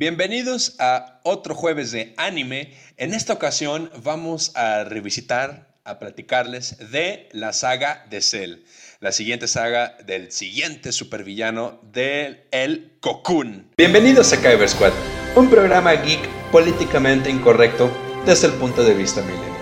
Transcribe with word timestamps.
Bienvenidos 0.00 0.76
a 0.78 1.20
otro 1.24 1.54
jueves 1.54 1.92
de 1.92 2.14
anime. 2.16 2.72
En 2.96 3.12
esta 3.12 3.34
ocasión 3.34 3.90
vamos 4.02 4.56
a 4.56 4.82
revisitar, 4.84 5.74
a 5.84 5.98
platicarles 5.98 6.90
de 6.90 7.28
la 7.32 7.52
saga 7.52 8.06
de 8.08 8.22
Cell, 8.22 8.64
la 9.00 9.12
siguiente 9.12 9.46
saga 9.46 9.98
del 10.06 10.32
siguiente 10.32 10.92
supervillano 10.92 11.82
del 11.92 12.44
El 12.50 12.92
Cocoon. 13.00 13.72
Bienvenidos 13.76 14.32
a 14.32 14.40
Kyber 14.40 14.70
Squad, 14.70 14.92
un 15.36 15.50
programa 15.50 15.92
geek 15.92 16.26
políticamente 16.50 17.28
incorrecto 17.28 17.90
desde 18.24 18.46
el 18.46 18.54
punto 18.54 18.82
de 18.82 18.94
vista 18.94 19.20
milenial. 19.20 19.52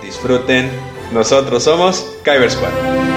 Disfruten, 0.00 0.70
nosotros 1.12 1.64
somos 1.64 2.16
Kyber 2.24 2.50
Squad. 2.50 3.11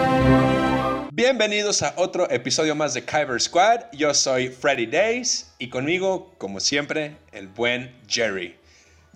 Bienvenidos 1.17 1.81
a 1.81 1.93
otro 1.95 2.29
episodio 2.29 2.75
más 2.75 2.93
de 2.93 3.05
Kyber 3.05 3.39
Squad. 3.39 3.85
Yo 3.93 4.13
soy 4.13 4.49
Freddy 4.49 4.85
Days 4.85 5.49
y 5.57 5.69
conmigo, 5.69 6.33
como 6.37 6.59
siempre, 6.59 7.15
el 7.31 7.47
buen 7.47 7.95
Jerry. 8.05 8.57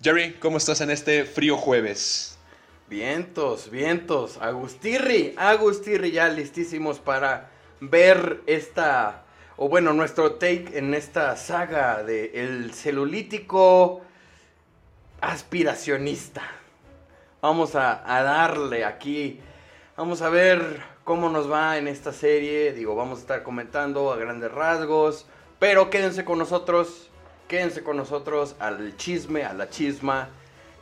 Jerry, 0.00 0.32
¿cómo 0.40 0.56
estás 0.56 0.80
en 0.80 0.88
este 0.88 1.26
frío 1.26 1.58
jueves? 1.58 2.38
Vientos, 2.88 3.70
vientos. 3.70 4.38
Agustirri, 4.40 5.34
Agustirri, 5.36 6.10
ya 6.10 6.30
listísimos 6.30 6.98
para 6.98 7.50
ver 7.80 8.40
esta, 8.46 9.24
o 9.58 9.68
bueno, 9.68 9.92
nuestro 9.92 10.36
take 10.36 10.78
en 10.78 10.94
esta 10.94 11.36
saga 11.36 12.02
de 12.02 12.30
el 12.32 12.72
celulítico 12.72 14.00
aspiracionista. 15.20 16.50
Vamos 17.42 17.74
a, 17.74 18.02
a 18.06 18.22
darle 18.22 18.86
aquí, 18.86 19.38
vamos 19.98 20.22
a 20.22 20.30
ver 20.30 20.89
cómo 21.04 21.28
nos 21.28 21.50
va 21.50 21.78
en 21.78 21.88
esta 21.88 22.12
serie. 22.12 22.72
Digo, 22.72 22.94
vamos 22.94 23.18
a 23.18 23.20
estar 23.22 23.42
comentando 23.42 24.12
a 24.12 24.16
grandes 24.16 24.50
rasgos. 24.50 25.26
Pero 25.58 25.90
quédense 25.90 26.24
con 26.24 26.38
nosotros. 26.38 27.08
Quédense 27.48 27.82
con 27.82 27.96
nosotros 27.96 28.54
al 28.58 28.96
chisme, 28.96 29.44
a 29.44 29.52
la 29.52 29.68
chisma. 29.68 30.28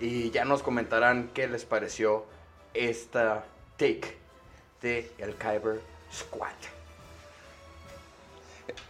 Y 0.00 0.30
ya 0.30 0.44
nos 0.44 0.62
comentarán 0.62 1.30
qué 1.34 1.48
les 1.48 1.64
pareció 1.64 2.26
esta 2.74 3.44
take 3.76 4.16
de 4.82 5.10
El 5.18 5.34
Kyber 5.34 5.80
Squad. 6.12 6.52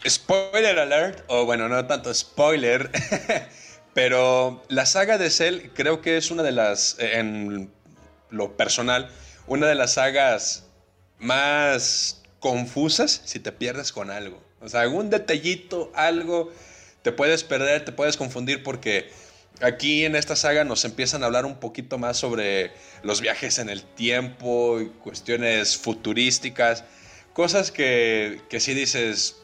Spoiler 0.07 0.79
alert, 0.79 1.25
o 1.29 1.45
bueno, 1.45 1.69
no 1.69 1.87
tanto 1.87 2.13
spoiler, 2.15 2.91
pero 3.95 4.63
la 4.69 4.87
saga 4.87 5.19
de 5.19 5.31
Cell 5.31 5.71
creo 5.75 6.01
que 6.01 6.17
es 6.17 6.31
una 6.31 6.43
de 6.43 6.53
las, 6.53 6.97
en 6.99 7.71
lo 8.31 8.57
personal, 8.57 9.11
una 9.47 9.67
de 9.67 9.75
las 9.75 9.95
sagas 9.95 10.68
más 11.19 12.23
confusas 12.41 13.23
si 13.25 13.41
te 13.41 13.53
pierdes 13.53 13.93
con 13.93 14.11
algo. 14.11 14.43
O 14.61 14.69
sea, 14.69 14.83
algún 14.83 15.11
detallito, 15.11 15.93
algo, 15.95 16.53
te 17.03 17.13
puedes 17.13 17.45
perder, 17.45 17.85
te 17.85 17.93
puedes 17.93 18.17
confundir 18.17 18.63
porque 18.63 19.11
aquí 19.61 20.05
en 20.05 20.17
esta 20.17 20.37
saga 20.37 20.65
nos 20.65 20.85
empiezan 20.85 21.23
a 21.23 21.27
hablar 21.27 21.47
un 21.47 21.57
poquito 21.57 21.99
más 21.99 22.17
sobre 22.17 22.73
los 23.03 23.21
viajes 23.21 23.59
en 23.59 23.69
el 23.69 23.83
tiempo 23.83 24.81
y 24.81 24.89
cuestiones 24.89 25.77
futurísticas. 25.77 26.85
Cosas 27.33 27.71
que, 27.71 28.41
que 28.49 28.59
sí 28.59 28.75
dices, 28.75 29.37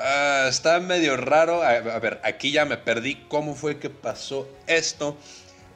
ah, 0.00 0.46
está 0.48 0.80
medio 0.80 1.16
raro. 1.16 1.62
A, 1.62 1.70
a 1.70 1.98
ver, 1.98 2.20
aquí 2.24 2.50
ya 2.50 2.64
me 2.64 2.76
perdí 2.76 3.16
cómo 3.28 3.54
fue 3.54 3.78
que 3.78 3.90
pasó 3.90 4.48
esto. 4.66 5.16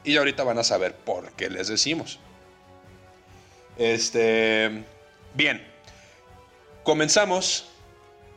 Y 0.03 0.17
ahorita 0.17 0.43
van 0.43 0.57
a 0.57 0.63
saber 0.65 0.93
por 0.93 1.31
qué 1.33 1.49
les 1.49 1.69
decimos. 1.69 2.19
Este. 3.77 4.83
Bien, 5.35 5.65
comenzamos 6.83 7.65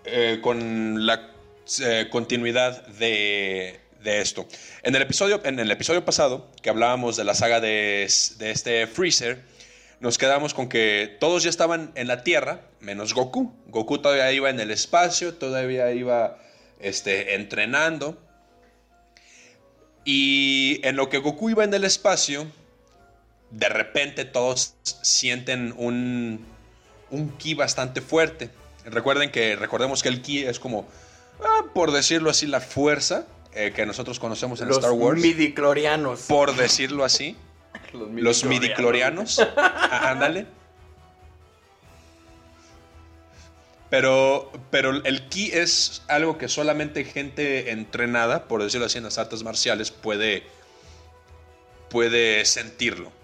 eh, 0.06 0.38
con 0.40 1.04
la 1.04 1.30
eh, 1.82 2.06
continuidad 2.10 2.86
de, 2.86 3.78
esto. 4.02 4.46
En 4.82 4.94
el, 4.94 5.02
episodio, 5.02 5.42
en 5.44 5.58
el 5.58 5.70
episodio 5.70 6.06
pasado, 6.06 6.50
que 6.62 6.70
hablábamos 6.70 7.18
de 7.18 7.24
la 7.24 7.34
saga 7.34 7.60
de, 7.60 8.04
este 8.04 8.86
Freezer, 8.86 9.42
nos 10.00 10.16
quedamos 10.16 10.54
con 10.54 10.70
que 10.70 11.14
todos 11.20 11.42
ya 11.42 11.50
estaban 11.50 11.92
en 11.96 12.08
la 12.08 12.22
Tierra, 12.22 12.62
menos 12.80 13.12
Goku. 13.12 13.52
Goku 13.66 13.98
todavía 13.98 14.32
iba 14.32 14.48
en 14.48 14.58
el 14.58 14.70
espacio, 14.70 15.34
todavía 15.34 15.92
iba 15.92 16.38
este, 16.80 17.34
entrenando. 17.34 18.16
Y 20.02 20.80
en 20.82 20.96
lo 20.96 21.10
que 21.10 21.18
Goku 21.18 21.50
iba 21.50 21.62
en 21.62 21.74
el 21.74 21.84
espacio, 21.84 22.46
de 23.50 23.68
repente 23.68 24.24
todos 24.24 24.76
sienten 25.02 25.74
un, 25.76 26.55
un 27.10 27.30
ki 27.36 27.54
bastante 27.54 28.00
fuerte. 28.00 28.50
Recuerden 28.84 29.30
que, 29.30 29.56
recordemos 29.56 30.02
que 30.02 30.08
el 30.08 30.22
ki 30.22 30.44
es 30.44 30.60
como, 30.60 30.86
ah, 31.42 31.64
por 31.74 31.92
decirlo 31.92 32.30
así, 32.30 32.46
la 32.46 32.60
fuerza 32.60 33.26
eh, 33.52 33.72
que 33.74 33.86
nosotros 33.86 34.20
conocemos 34.20 34.60
en 34.60 34.70
Star 34.70 34.92
Wars. 34.92 35.18
Los 35.18 35.26
midiclorianos. 35.26 36.20
Por 36.22 36.54
decirlo 36.54 37.04
así. 37.04 37.36
Los 37.92 38.44
midiclorianos. 38.44 39.40
Ah, 39.56 40.10
ándale. 40.10 40.46
Pero, 43.88 44.50
pero 44.70 44.90
el 44.90 45.28
ki 45.28 45.52
es 45.52 46.02
algo 46.08 46.38
que 46.38 46.48
solamente 46.48 47.04
gente 47.04 47.70
entrenada, 47.70 48.48
por 48.48 48.62
decirlo 48.62 48.86
así, 48.86 48.98
en 48.98 49.04
las 49.04 49.16
artes 49.16 49.44
marciales 49.44 49.92
puede, 49.92 50.42
puede 51.88 52.44
sentirlo 52.44 53.15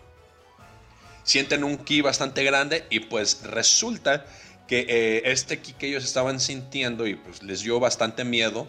sienten 1.23 1.65
un 1.65 1.79
ki 1.79 2.01
bastante 2.01 2.45
grande 2.45 2.85
y 2.91 3.01
pues 3.01 3.43
resulta 3.45 4.25
que 4.67 4.87
eh, 4.89 5.23
este 5.27 5.61
ki 5.61 5.75
que 5.75 5.89
ellos 5.89 6.05
estaban 6.05 6.41
sintiendo 6.41 7.07
y 7.07 7.15
pues 7.15 7.43
les 7.43 7.63
dio 7.63 7.81
bastante 7.81 8.25
miedo 8.25 8.69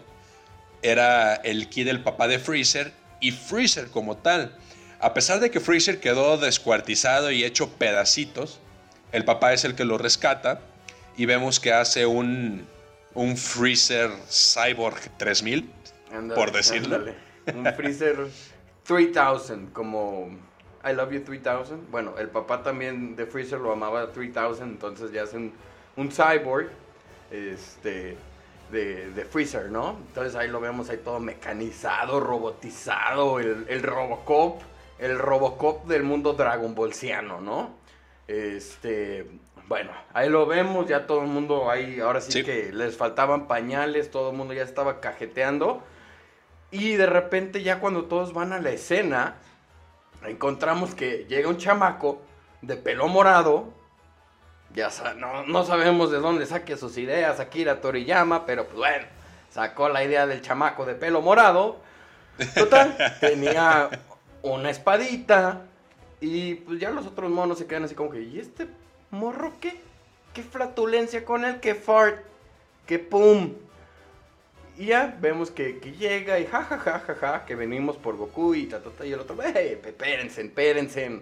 era 0.82 1.34
el 1.34 1.68
ki 1.68 1.84
del 1.84 2.02
papá 2.02 2.28
de 2.28 2.38
Freezer 2.38 2.92
y 3.20 3.30
Freezer 3.32 3.88
como 3.88 4.18
tal. 4.18 4.54
A 5.00 5.14
pesar 5.14 5.40
de 5.40 5.50
que 5.50 5.58
Freezer 5.58 5.98
quedó 5.98 6.36
descuartizado 6.36 7.30
y 7.30 7.42
hecho 7.42 7.70
pedacitos, 7.70 8.60
el 9.12 9.24
papá 9.24 9.54
es 9.54 9.64
el 9.64 9.74
que 9.74 9.84
lo 9.84 9.96
rescata 9.96 10.60
y 11.16 11.24
vemos 11.24 11.58
que 11.58 11.72
hace 11.72 12.04
un, 12.04 12.66
un 13.14 13.36
Freezer 13.36 14.10
Cyborg 14.28 15.16
3000, 15.16 15.70
por 16.34 16.52
decirlo. 16.52 17.02
Un 17.54 17.64
Freezer 17.74 18.28
3000, 18.84 19.72
como 19.72 20.38
I 20.84 20.94
Love 20.94 21.12
You 21.12 21.24
3000. 21.24 21.86
Bueno, 21.90 22.14
el 22.18 22.28
papá 22.28 22.62
también 22.62 23.16
de 23.16 23.26
Freezer 23.26 23.60
lo 23.60 23.72
amaba 23.72 24.10
3000, 24.10 24.62
entonces 24.62 25.12
ya 25.12 25.22
hacen 25.22 25.52
un 25.96 26.10
cyborg 26.10 26.68
este, 27.30 28.16
de, 28.70 29.26
Freezer, 29.30 29.70
¿no? 29.70 29.96
Entonces 30.08 30.34
ahí 30.34 30.48
lo 30.48 30.60
vemos 30.60 30.90
ahí 30.90 30.98
todo 30.98 31.20
mecanizado, 31.20 32.20
robotizado, 32.20 33.38
el, 33.40 33.66
el 33.68 33.82
Robocop, 33.82 34.62
el 34.98 35.18
Robocop 35.18 35.86
del 35.86 36.02
mundo 36.02 36.32
Dragon 36.32 36.74
Ballsiano, 36.74 37.40
¿no? 37.40 37.70
Este, 38.26 39.26
bueno, 39.68 39.90
ahí 40.12 40.28
lo 40.28 40.46
vemos, 40.46 40.86
ya 40.86 41.06
todo 41.06 41.22
el 41.22 41.28
mundo 41.28 41.70
ahí, 41.70 42.00
ahora 42.00 42.20
sí, 42.20 42.32
sí, 42.32 42.44
que 42.44 42.72
les 42.72 42.96
faltaban 42.96 43.46
pañales, 43.46 44.10
todo 44.10 44.30
el 44.30 44.36
mundo 44.36 44.54
ya 44.54 44.62
estaba 44.62 45.00
cajeteando. 45.00 45.82
Y 46.70 46.96
de 46.96 47.06
repente 47.06 47.62
ya 47.62 47.78
cuando 47.78 48.04
todos 48.06 48.32
van 48.32 48.52
a 48.52 48.60
la 48.60 48.70
escena, 48.70 49.36
encontramos 50.26 50.94
que 50.94 51.26
llega 51.28 51.48
un 51.48 51.58
chamaco 51.58 52.20
de 52.62 52.76
pelo 52.76 53.08
morado. 53.08 53.72
Ya 54.74 54.90
no, 55.16 55.46
no 55.46 55.64
sabemos 55.64 56.10
de 56.10 56.18
dónde 56.18 56.46
saque 56.46 56.76
sus 56.76 56.98
ideas 56.98 57.38
Akira 57.38 57.80
Toriyama, 57.80 58.44
pero 58.44 58.64
pues 58.64 58.76
bueno, 58.76 59.06
sacó 59.50 59.88
la 59.88 60.02
idea 60.02 60.26
del 60.26 60.42
chamaco 60.42 60.84
de 60.84 60.94
pelo 60.94 61.22
morado. 61.22 61.78
Total, 62.54 62.96
tenía 63.20 63.90
una 64.42 64.70
espadita. 64.70 65.62
Y 66.20 66.54
pues 66.56 66.80
ya 66.80 66.90
los 66.90 67.06
otros 67.06 67.30
monos 67.30 67.58
se 67.58 67.66
quedan 67.66 67.84
así 67.84 67.94
como 67.94 68.10
que, 68.10 68.22
¿y 68.22 68.38
este 68.38 68.66
morro 69.10 69.52
qué? 69.60 69.80
¿Qué 70.32 70.42
flatulencia 70.42 71.24
con 71.24 71.44
él? 71.44 71.60
¿Qué 71.60 71.74
fart? 71.74 72.24
¿Qué 72.86 72.98
pum? 72.98 73.54
Y 74.76 74.86
ya 74.86 75.16
vemos 75.20 75.50
que, 75.50 75.74
llega 75.98 76.40
y 76.40 76.46
ja, 76.46 76.64
ja, 76.64 76.78
ja, 76.78 76.98
ja, 76.98 77.14
ja, 77.14 77.44
que 77.46 77.54
venimos 77.54 77.96
por 77.96 78.16
Goku 78.16 78.54
y 78.54 78.66
ta, 78.66 78.80
ta, 78.80 79.06
y 79.06 79.12
el 79.12 79.20
otro, 79.20 79.40
eh, 79.42 79.80
espérense, 79.84 80.42
espérense. 80.42 81.20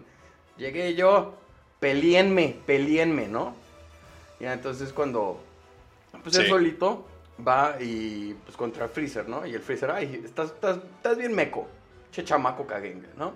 Llegué 0.56 0.94
yo, 0.94 1.35
pelíenme, 1.79 2.56
pelíenme, 2.65 3.29
¿no? 3.29 3.55
Ya 4.41 4.55
entonces 4.55 4.93
cuando, 4.93 5.38
pues 6.23 6.37
el 6.37 6.49
solito 6.49 7.06
va 7.47 7.76
y, 7.79 8.35
pues 8.44 8.56
contra 8.56 8.88
Freezer, 8.88 9.29
¿no? 9.29 9.47
Y 9.47 9.55
el 9.55 9.61
Freezer, 9.61 9.91
ay, 9.91 10.23
estás, 10.25 10.53
estás, 10.53 10.79
estás 10.79 11.19
bien 11.19 11.35
meco, 11.35 11.69
che 12.11 12.25
chamaco 12.25 12.67
caguenga, 12.67 13.09
¿no? 13.19 13.35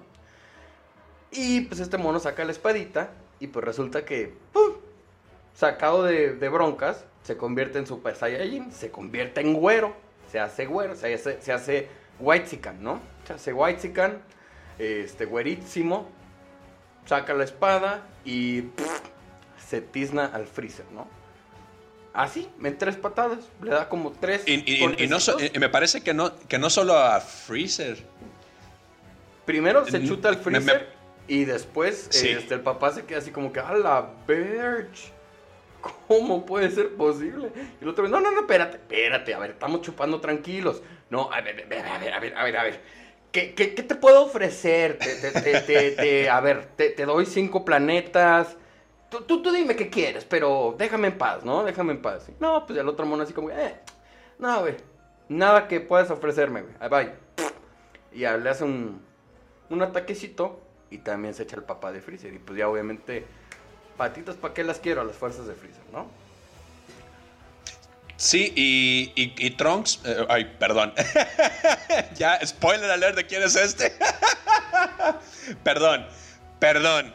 Y 1.30 1.62
pues 1.62 1.80
este 1.80 1.98
mono 1.98 2.18
saca 2.20 2.44
la 2.44 2.52
espadita 2.52 3.10
y 3.38 3.48
pues 3.48 3.64
resulta 3.64 4.04
que, 4.06 4.32
¡pum! 4.52 4.76
Sacado 5.54 6.04
de, 6.04 6.34
de 6.34 6.48
broncas, 6.48 7.04
se 7.22 7.36
convierte 7.36 7.78
en 7.78 7.86
Super 7.86 8.14
Saiyajin, 8.14 8.72
se 8.72 8.90
convierte 8.90 9.42
en 9.42 9.52
güero 9.52 10.05
se 10.30 10.40
hace 10.40 10.66
güero, 10.66 10.94
se 10.94 11.14
hace, 11.14 11.40
se 11.40 11.52
hace 11.52 11.88
whitezican, 12.18 12.82
¿no? 12.82 13.00
Se 13.26 13.34
hace 13.34 13.52
whitezican, 13.52 14.22
este, 14.78 15.24
güerísimo, 15.24 16.08
saca 17.06 17.34
la 17.34 17.44
espada 17.44 18.06
y 18.24 18.64
se 19.68 19.80
tizna 19.80 20.26
al 20.26 20.46
freezer, 20.46 20.86
¿no? 20.92 21.08
Así, 22.16 22.48
en 22.62 22.78
tres 22.78 22.96
patadas. 22.96 23.40
Le 23.62 23.72
da 23.72 23.90
como 23.90 24.10
tres. 24.10 24.42
Y, 24.46 24.80
no 25.06 25.18
me 25.60 25.68
parece 25.68 26.00
que 26.00 26.14
no, 26.14 26.34
que 26.48 26.58
no 26.58 26.70
solo 26.70 26.96
a 26.96 27.20
Freezer. 27.20 27.98
Primero 29.44 29.84
se 29.84 30.02
chuta 30.02 30.30
al 30.30 30.38
Freezer 30.38 30.88
y 31.28 31.44
después 31.44 32.08
este, 32.10 32.54
el 32.54 32.60
papá 32.60 32.92
se 32.92 33.04
queda 33.04 33.18
así 33.18 33.30
como 33.30 33.52
que, 33.52 33.60
a 33.60 33.74
la 33.74 34.08
Verge. 34.26 35.12
¿Cómo 36.06 36.46
puede 36.46 36.70
ser 36.70 36.94
posible? 36.94 37.50
Y 37.80 37.84
el 37.84 37.88
otro, 37.88 38.08
no, 38.08 38.20
no, 38.20 38.30
no, 38.30 38.40
espérate, 38.40 38.76
espérate, 38.76 39.34
a 39.34 39.38
ver, 39.38 39.50
estamos 39.50 39.82
chupando 39.82 40.20
tranquilos. 40.20 40.82
No, 41.10 41.32
a 41.32 41.40
ver, 41.40 41.64
a 41.64 41.68
ver, 41.68 41.86
a 41.86 41.98
ver, 41.98 42.12
a 42.12 42.20
ver, 42.20 42.36
a 42.36 42.44
ver, 42.44 42.56
a 42.56 42.62
ver. 42.62 42.80
¿Qué, 43.32 43.54
qué, 43.54 43.74
qué 43.74 43.82
te 43.82 43.94
puedo 43.94 44.24
ofrecer? 44.24 44.98
Te, 44.98 45.30
te, 45.30 45.60
te, 45.60 46.30
a 46.30 46.40
ver, 46.40 46.68
te, 46.76 46.94
doy 47.04 47.26
cinco 47.26 47.64
planetas. 47.64 48.56
Tú, 49.10 49.42
tú, 49.42 49.52
dime 49.52 49.76
qué 49.76 49.88
quieres, 49.88 50.24
pero 50.24 50.74
déjame 50.78 51.08
en 51.08 51.18
paz, 51.18 51.44
¿no? 51.44 51.62
Déjame 51.64 51.92
en 51.92 52.02
paz. 52.02 52.28
No, 52.40 52.66
pues 52.66 52.78
el 52.78 52.88
otro 52.88 53.06
mono 53.06 53.22
así 53.22 53.32
como, 53.32 53.50
eh, 53.50 53.76
no, 54.38 54.60
güey, 54.60 54.76
nada 55.28 55.68
que 55.68 55.80
puedas 55.80 56.10
ofrecerme, 56.10 56.62
güey. 56.62 56.88
Bye. 56.88 57.12
Y 58.12 58.20
le 58.20 58.48
hace 58.48 58.64
un, 58.64 59.02
un 59.70 59.82
ataquecito 59.82 60.60
y 60.90 60.98
también 60.98 61.34
se 61.34 61.42
echa 61.42 61.56
el 61.56 61.64
papá 61.64 61.92
de 61.92 62.00
Freezer. 62.00 62.32
Y 62.32 62.38
pues 62.38 62.58
ya 62.58 62.68
obviamente, 62.68 63.26
patitas, 63.96 64.36
¿para 64.36 64.54
qué 64.54 64.64
las 64.64 64.78
quiero 64.78 65.00
a 65.00 65.04
las 65.04 65.16
fuerzas 65.16 65.46
de 65.46 65.54
Freezer, 65.54 65.82
no? 65.92 66.06
Sí, 68.16 68.52
y, 68.56 69.12
y, 69.14 69.50
Trunks, 69.50 70.00
eh, 70.04 70.24
ay, 70.30 70.56
perdón. 70.58 70.94
ya, 72.16 72.40
spoiler 72.46 72.90
alert 72.90 73.16
de 73.16 73.26
quién 73.26 73.42
es 73.42 73.56
este. 73.56 73.92
perdón, 75.64 76.06
perdón. 76.58 77.12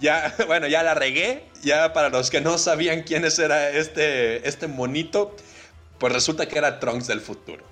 Ya, 0.00 0.34
bueno, 0.46 0.66
ya 0.66 0.82
la 0.82 0.94
regué. 0.94 1.44
Ya 1.62 1.92
para 1.92 2.08
los 2.08 2.30
que 2.30 2.40
no 2.40 2.56
sabían 2.56 3.02
quién 3.02 3.24
era 3.24 3.68
este, 3.68 4.48
este 4.48 4.66
monito, 4.66 5.36
pues 5.98 6.10
resulta 6.10 6.48
que 6.48 6.56
era 6.56 6.80
Trunks 6.80 7.06
del 7.06 7.20
futuro. 7.20 7.62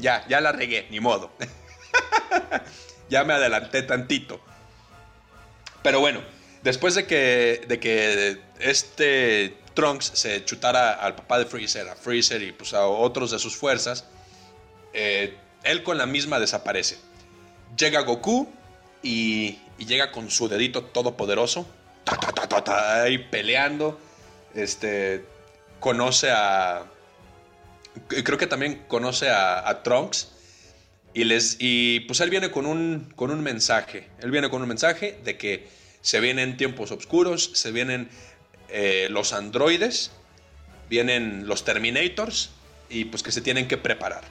ya, 0.00 0.26
ya 0.28 0.40
la 0.40 0.50
regué, 0.50 0.88
ni 0.90 0.98
modo. 0.98 1.30
ya 3.08 3.22
me 3.22 3.34
adelanté 3.34 3.84
tantito. 3.84 4.40
Pero 5.82 6.00
bueno, 6.00 6.20
después 6.62 6.94
de 6.94 7.06
que, 7.06 7.64
de 7.68 7.80
que 7.80 8.38
este 8.58 9.56
Trunks 9.74 10.12
se 10.14 10.44
chutara 10.44 10.92
al 10.92 11.14
papá 11.14 11.38
de 11.38 11.46
Freezer, 11.46 11.88
a 11.88 11.96
Freezer 11.96 12.42
y 12.42 12.52
pues 12.52 12.74
a 12.74 12.86
otros 12.86 13.30
de 13.30 13.38
sus 13.38 13.56
fuerzas, 13.56 14.04
eh, 14.92 15.36
él 15.62 15.82
con 15.82 15.98
la 15.98 16.06
misma 16.06 16.40
desaparece. 16.40 16.98
Llega 17.76 18.00
Goku 18.00 18.48
y, 19.02 19.58
llega 19.78 20.12
con 20.12 20.30
su 20.30 20.48
dedito 20.48 20.84
todopoderoso, 20.84 21.66
ahí 22.66 23.18
peleando. 23.18 23.98
Este, 24.54 25.24
conoce 25.78 26.30
a. 26.30 26.84
Creo 28.08 28.38
que 28.38 28.46
también 28.46 28.84
conoce 28.88 29.30
a, 29.30 29.82
Trunks. 29.82 30.32
Y, 31.12 31.24
les, 31.24 31.56
y 31.58 32.00
pues 32.00 32.20
él 32.20 32.30
viene 32.30 32.50
con 32.50 32.66
un, 32.66 33.12
con 33.16 33.30
un 33.30 33.42
mensaje. 33.42 34.08
Él 34.20 34.30
viene 34.30 34.48
con 34.48 34.62
un 34.62 34.68
mensaje 34.68 35.18
de 35.24 35.36
que 35.36 35.68
se 36.02 36.20
vienen 36.20 36.56
tiempos 36.56 36.90
oscuros, 36.90 37.50
se 37.54 37.72
vienen 37.72 38.08
eh, 38.68 39.08
los 39.10 39.32
androides, 39.32 40.12
vienen 40.88 41.46
los 41.46 41.64
Terminators 41.64 42.50
y 42.88 43.06
pues 43.06 43.22
que 43.22 43.32
se 43.32 43.40
tienen 43.40 43.68
que 43.68 43.76
preparar. 43.76 44.24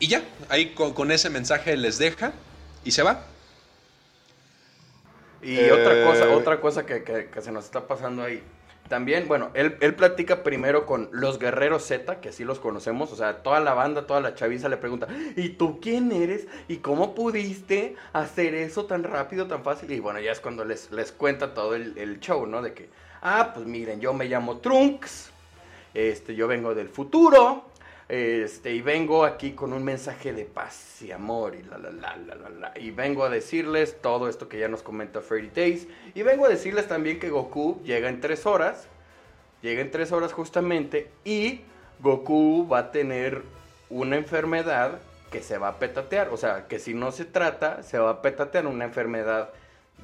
Y 0.00 0.06
ya, 0.06 0.22
ahí 0.48 0.74
con, 0.74 1.10
ese 1.10 1.28
mensaje 1.30 1.76
les 1.76 1.98
deja 1.98 2.32
y 2.84 2.92
se 2.92 3.02
va. 3.02 3.26
Y 5.42 5.70
otra 5.70 6.04
cosa, 6.04 6.24
eh, 6.24 6.34
otra 6.34 6.60
cosa 6.60 6.86
que, 6.86 7.28
se 7.40 7.52
nos 7.52 7.64
está 7.64 7.86
pasando 7.86 8.22
ahí. 8.22 8.42
También, 8.88 9.28
bueno, 9.28 9.50
él, 9.52 9.76
él, 9.80 9.94
platica 9.94 10.42
primero 10.42 10.86
con 10.86 11.10
los 11.12 11.38
guerreros 11.38 11.84
Z, 11.84 12.20
que 12.20 12.30
así 12.30 12.42
los 12.44 12.58
conocemos, 12.58 13.12
o 13.12 13.16
sea, 13.16 13.42
toda 13.42 13.60
la 13.60 13.74
banda, 13.74 14.06
toda 14.06 14.20
la 14.20 14.34
chaviza 14.34 14.70
le 14.70 14.78
pregunta, 14.78 15.06
¿y 15.36 15.50
tú 15.50 15.78
quién 15.80 16.10
eres? 16.10 16.46
¿Y 16.68 16.78
cómo 16.78 17.14
pudiste 17.14 17.96
hacer 18.14 18.54
eso 18.54 18.86
tan 18.86 19.04
rápido, 19.04 19.46
tan 19.46 19.62
fácil? 19.62 19.92
Y 19.92 20.00
bueno, 20.00 20.20
ya 20.20 20.32
es 20.32 20.40
cuando 20.40 20.64
les, 20.64 20.90
les 20.90 21.12
cuenta 21.12 21.52
todo 21.52 21.74
el, 21.74 21.98
el 21.98 22.18
show, 22.20 22.46
¿no? 22.46 22.62
De 22.62 22.72
que, 22.72 22.88
ah, 23.20 23.52
pues 23.54 23.66
miren, 23.66 24.00
yo 24.00 24.14
me 24.14 24.24
llamo 24.24 24.58
Trunks, 24.58 25.30
este, 25.92 26.34
yo 26.34 26.48
vengo 26.48 26.74
del 26.74 26.88
futuro, 26.88 27.67
este, 28.08 28.72
y 28.72 28.80
vengo 28.80 29.24
aquí 29.24 29.52
con 29.52 29.74
un 29.74 29.84
mensaje 29.84 30.32
de 30.32 30.46
paz 30.46 31.02
y 31.02 31.12
amor 31.12 31.54
y 31.54 31.62
la 31.62 31.76
la 31.76 31.90
la 31.90 32.16
la 32.16 32.34
la 32.34 32.48
la. 32.48 32.72
Y 32.78 32.90
vengo 32.90 33.22
a 33.22 33.28
decirles 33.28 34.00
todo 34.00 34.30
esto 34.30 34.48
que 34.48 34.58
ya 34.58 34.68
nos 34.68 34.82
comenta 34.82 35.20
Freddy 35.20 35.50
Days. 35.50 35.86
Y 36.14 36.22
vengo 36.22 36.46
a 36.46 36.48
decirles 36.48 36.88
también 36.88 37.20
que 37.20 37.28
Goku 37.28 37.82
llega 37.84 38.08
en 38.08 38.22
tres 38.22 38.46
horas. 38.46 38.88
Llega 39.60 39.82
en 39.82 39.90
tres 39.90 40.10
horas 40.12 40.32
justamente. 40.32 41.10
Y 41.24 41.60
Goku 42.00 42.66
va 42.66 42.78
a 42.78 42.92
tener 42.92 43.42
una 43.90 44.16
enfermedad 44.16 45.00
que 45.30 45.42
se 45.42 45.58
va 45.58 45.68
a 45.68 45.78
petatear. 45.78 46.30
O 46.30 46.38
sea, 46.38 46.66
que 46.66 46.78
si 46.78 46.94
no 46.94 47.12
se 47.12 47.26
trata, 47.26 47.82
se 47.82 47.98
va 47.98 48.10
a 48.10 48.22
petatear 48.22 48.66
una 48.66 48.86
enfermedad 48.86 49.50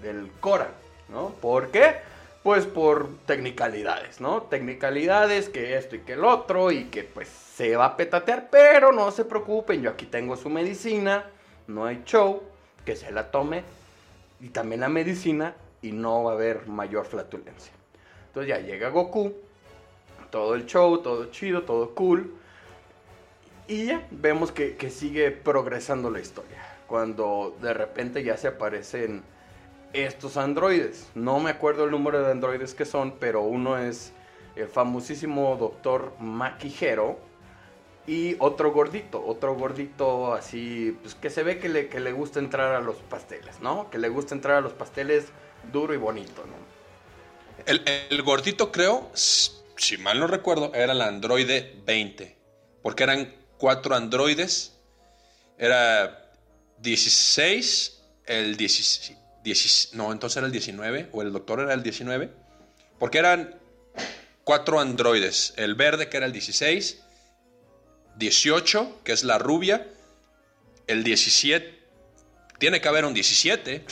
del 0.02 0.30
Cora. 0.40 0.68
¿No? 1.08 1.30
¿Por 1.40 1.70
qué? 1.70 1.96
Pues 2.42 2.66
por 2.66 3.08
tecnicalidades, 3.24 4.20
¿no? 4.20 4.42
Tecnicalidades, 4.42 5.48
que 5.48 5.78
esto 5.78 5.96
y 5.96 6.00
que 6.00 6.12
el 6.14 6.24
otro, 6.24 6.70
y 6.70 6.84
que 6.84 7.04
pues 7.04 7.43
se 7.56 7.76
va 7.76 7.84
a 7.84 7.96
petatear, 7.96 8.48
pero 8.50 8.90
no 8.90 9.10
se 9.12 9.24
preocupen, 9.24 9.80
yo 9.80 9.90
aquí 9.90 10.06
tengo 10.06 10.36
su 10.36 10.50
medicina, 10.50 11.30
no 11.68 11.84
hay 11.86 12.02
show, 12.04 12.42
que 12.84 12.96
se 12.96 13.12
la 13.12 13.30
tome, 13.30 13.62
y 14.40 14.48
también 14.48 14.80
la 14.80 14.88
medicina, 14.88 15.54
y 15.80 15.92
no 15.92 16.24
va 16.24 16.32
a 16.32 16.34
haber 16.34 16.66
mayor 16.66 17.06
flatulencia. 17.06 17.72
Entonces 18.26 18.48
ya 18.48 18.58
llega 18.58 18.88
Goku, 18.88 19.34
todo 20.30 20.56
el 20.56 20.66
show, 20.66 20.98
todo 20.98 21.26
chido, 21.26 21.62
todo 21.62 21.94
cool, 21.94 22.34
y 23.68 23.86
ya 23.86 24.04
vemos 24.10 24.50
que, 24.50 24.76
sigue 24.90 25.30
progresando 25.30 26.10
la 26.10 26.18
historia. 26.18 26.58
Cuando 26.88 27.56
de 27.62 27.72
repente 27.72 28.24
ya 28.24 28.36
se 28.36 28.48
aparecen 28.48 29.22
estos 29.92 30.36
androides. 30.36 31.08
No 31.14 31.38
me 31.38 31.50
acuerdo 31.50 31.84
el 31.84 31.92
número 31.92 32.20
de 32.20 32.32
androides 32.32 32.74
que 32.74 32.84
son, 32.84 33.12
pero 33.12 33.42
uno 33.42 33.78
es 33.78 34.12
el 34.56 34.66
famosísimo 34.66 35.56
doctor 35.56 36.12
Maquijero, 36.18 37.16
y 38.06 38.36
otro 38.38 38.72
gordito, 38.72 39.24
otro 39.24 39.54
gordito 39.54 40.34
así, 40.34 40.96
pues 41.02 41.14
que 41.14 41.30
se 41.30 41.42
ve 41.42 41.58
que 41.58 41.68
le, 41.68 41.88
que 41.88 42.00
le 42.00 42.12
gusta 42.12 42.38
entrar 42.38 42.74
a 42.74 42.80
los 42.80 42.96
pasteles, 42.96 43.60
¿no? 43.60 43.90
Que 43.90 43.98
le 43.98 44.08
gusta 44.08 44.34
entrar 44.34 44.58
a 44.58 44.60
los 44.60 44.72
pasteles 44.72 45.26
duro 45.72 45.94
y 45.94 45.96
bonito, 45.96 46.44
¿no? 46.46 46.74
El, 47.66 48.22
gordito 48.22 48.70
creo, 48.70 49.10
si 49.14 49.96
mal 49.98 50.20
no 50.20 50.26
recuerdo, 50.26 50.72
era 50.74 50.92
el 50.92 51.00
androide 51.00 51.80
20, 51.86 52.36
porque 52.82 53.04
eran 53.04 53.34
cuatro 53.56 53.94
androides, 53.94 54.74
era 55.56 56.30
16, 56.78 58.02
el 58.26 58.56
16, 58.58 59.90
no, 59.94 60.12
entonces 60.12 60.36
era 60.36 60.46
el 60.46 60.52
19, 60.52 61.08
o 61.12 61.22
el 61.22 61.32
doctor 61.32 61.60
era 61.60 61.72
el 61.72 61.82
19, 61.82 62.30
porque 62.98 63.18
eran 63.18 63.54
cuatro 64.42 64.78
androides, 64.78 65.54
el 65.56 65.74
verde 65.74 66.10
que 66.10 66.18
era 66.18 66.26
el 66.26 66.32
16, 66.32 67.03
18, 68.16 69.00
que 69.04 69.12
es 69.12 69.24
la 69.24 69.38
rubia, 69.38 69.86
el 70.86 71.04
17, 71.04 71.74
tiene 72.58 72.80
que 72.80 72.88
haber 72.88 73.04
un 73.04 73.14
17. 73.14 73.84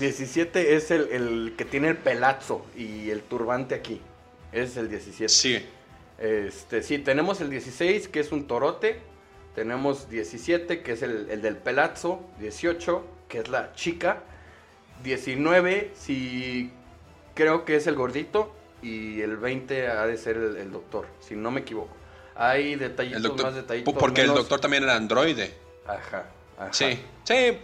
17 0.00 0.74
es 0.74 0.90
el, 0.90 1.54
que 1.56 1.64
tiene 1.64 1.88
el 1.88 1.96
pelazo 1.96 2.64
y 2.76 3.10
el 3.10 3.22
turbante 3.22 3.74
aquí. 3.74 4.00
es 4.52 4.76
el 4.76 4.88
17. 4.88 5.28
Sí. 5.28 5.64
Este, 6.18 6.82
sí, 6.82 6.98
tenemos 6.98 7.40
el 7.40 7.50
16, 7.50 8.08
que 8.08 8.20
es 8.20 8.32
un 8.32 8.46
torote. 8.46 9.00
Tenemos 9.54 10.08
17, 10.08 10.82
que 10.82 10.92
es 10.92 11.02
el, 11.02 11.42
del 11.42 11.56
pelazo. 11.56 12.24
18, 12.40 13.04
que 13.28 13.40
es 13.40 13.48
la 13.48 13.72
chica. 13.74 14.22
19, 15.04 15.92
si 15.94 16.70
creo 17.34 17.64
que 17.64 17.76
es 17.76 17.86
el 17.86 17.94
gordito. 17.94 18.54
Y 18.82 19.20
el 19.20 19.36
20 19.36 19.88
ha 19.88 20.06
de 20.06 20.16
ser 20.16 20.36
el 20.36 20.72
doctor, 20.72 21.06
si 21.20 21.36
no 21.36 21.52
me 21.52 21.60
equivoco. 21.60 22.01
Hay 22.34 22.76
detallitos 22.76 23.42
más 23.42 23.54
detallitos. 23.54 23.94
Porque 23.94 24.22
el 24.22 24.28
doctor 24.28 24.60
también 24.60 24.84
era 24.84 24.96
androide. 24.96 25.54
Ajá, 25.86 26.24
Sí, 26.70 26.98
sí. 27.24 27.58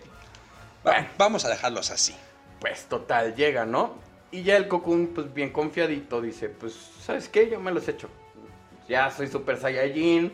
vamos 1.17 1.45
a 1.45 1.49
dejarlos 1.49 1.91
así. 1.91 2.15
Pues 2.61 2.87
total, 2.87 3.35
llega, 3.35 3.65
¿no? 3.65 3.95
Y 4.31 4.43
ya 4.43 4.57
el 4.57 4.69
Cocoon, 4.69 5.13
pues 5.15 5.33
bien 5.33 5.51
confiadito, 5.51 6.21
dice, 6.21 6.49
pues, 6.49 6.75
¿sabes 7.01 7.29
qué? 7.29 7.49
Yo 7.49 7.61
me 7.61 7.71
los 7.71 7.87
he 7.89 7.93
hecho. 7.93 8.09
Ya 8.89 9.11
soy 9.11 9.29
Super 9.29 9.59
Saiyajin. 9.59 10.33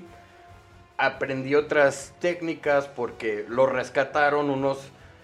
Aprendí 0.96 1.54
otras 1.54 2.14
técnicas 2.20 2.86
porque 2.88 3.44
lo 3.48 3.66
rescataron 3.66 4.48
unos 4.50 4.78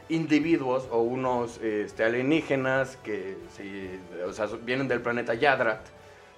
individuos 0.09 0.88
o 0.90 0.99
unos 0.99 1.59
este, 1.59 2.05
alienígenas 2.05 2.97
que 2.97 3.37
o 4.26 4.33
sea, 4.33 4.47
vienen 4.62 4.88
del 4.88 5.00
planeta 5.00 5.35
Yadrat 5.35 5.81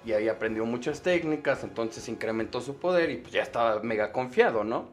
y 0.05 0.13
ahí 0.13 0.27
aprendió 0.27 0.65
muchas 0.65 1.01
técnicas, 1.01 1.63
entonces 1.63 2.07
incrementó 2.09 2.61
su 2.61 2.77
poder 2.77 3.09
y 3.09 3.17
pues 3.17 3.33
ya 3.33 3.41
estaba 3.41 3.81
mega 3.81 4.11
confiado, 4.11 4.63
¿no? 4.63 4.89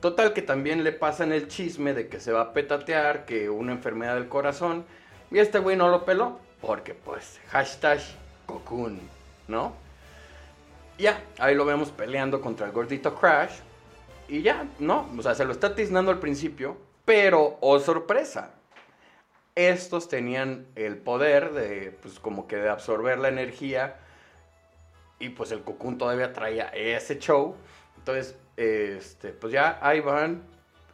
Total 0.00 0.32
que 0.32 0.42
también 0.42 0.82
le 0.82 0.92
pasan 0.92 1.32
el 1.32 1.48
chisme 1.48 1.92
de 1.92 2.08
que 2.08 2.20
se 2.20 2.32
va 2.32 2.40
a 2.40 2.52
petatear, 2.52 3.26
que 3.26 3.50
una 3.50 3.72
enfermedad 3.72 4.14
del 4.14 4.28
corazón, 4.28 4.84
y 5.30 5.38
este 5.38 5.58
güey 5.58 5.76
no 5.76 5.88
lo 5.88 6.04
peló, 6.04 6.38
porque 6.60 6.94
pues 6.94 7.40
hashtag 7.48 8.00
Cocoon, 8.46 9.00
¿no? 9.48 9.74
Ya, 10.98 11.22
ahí 11.38 11.54
lo 11.54 11.64
vemos 11.64 11.90
peleando 11.90 12.40
contra 12.40 12.66
el 12.66 12.72
gordito 12.72 13.14
Crash. 13.14 13.60
Y 14.28 14.42
ya, 14.42 14.66
no, 14.78 15.10
o 15.16 15.22
sea, 15.22 15.34
se 15.34 15.44
lo 15.44 15.52
está 15.52 15.74
tiznando 15.74 16.10
al 16.10 16.18
principio, 16.18 16.76
pero, 17.04 17.58
oh 17.60 17.80
sorpresa, 17.80 18.54
estos 19.54 20.08
tenían 20.08 20.66
el 20.76 20.98
poder 20.98 21.52
de, 21.52 21.96
pues 22.02 22.20
como 22.20 22.46
que 22.46 22.56
de 22.56 22.68
absorber 22.68 23.18
la 23.18 23.28
energía 23.28 23.96
y 25.20 25.28
pues 25.28 25.52
el 25.52 25.62
Cocoon 25.62 25.98
todavía 25.98 26.32
traía 26.32 26.68
ese 26.70 27.18
show. 27.18 27.54
Entonces, 27.98 28.34
este, 28.56 29.28
pues 29.28 29.52
ya 29.52 29.78
ahí 29.82 30.00
van 30.00 30.42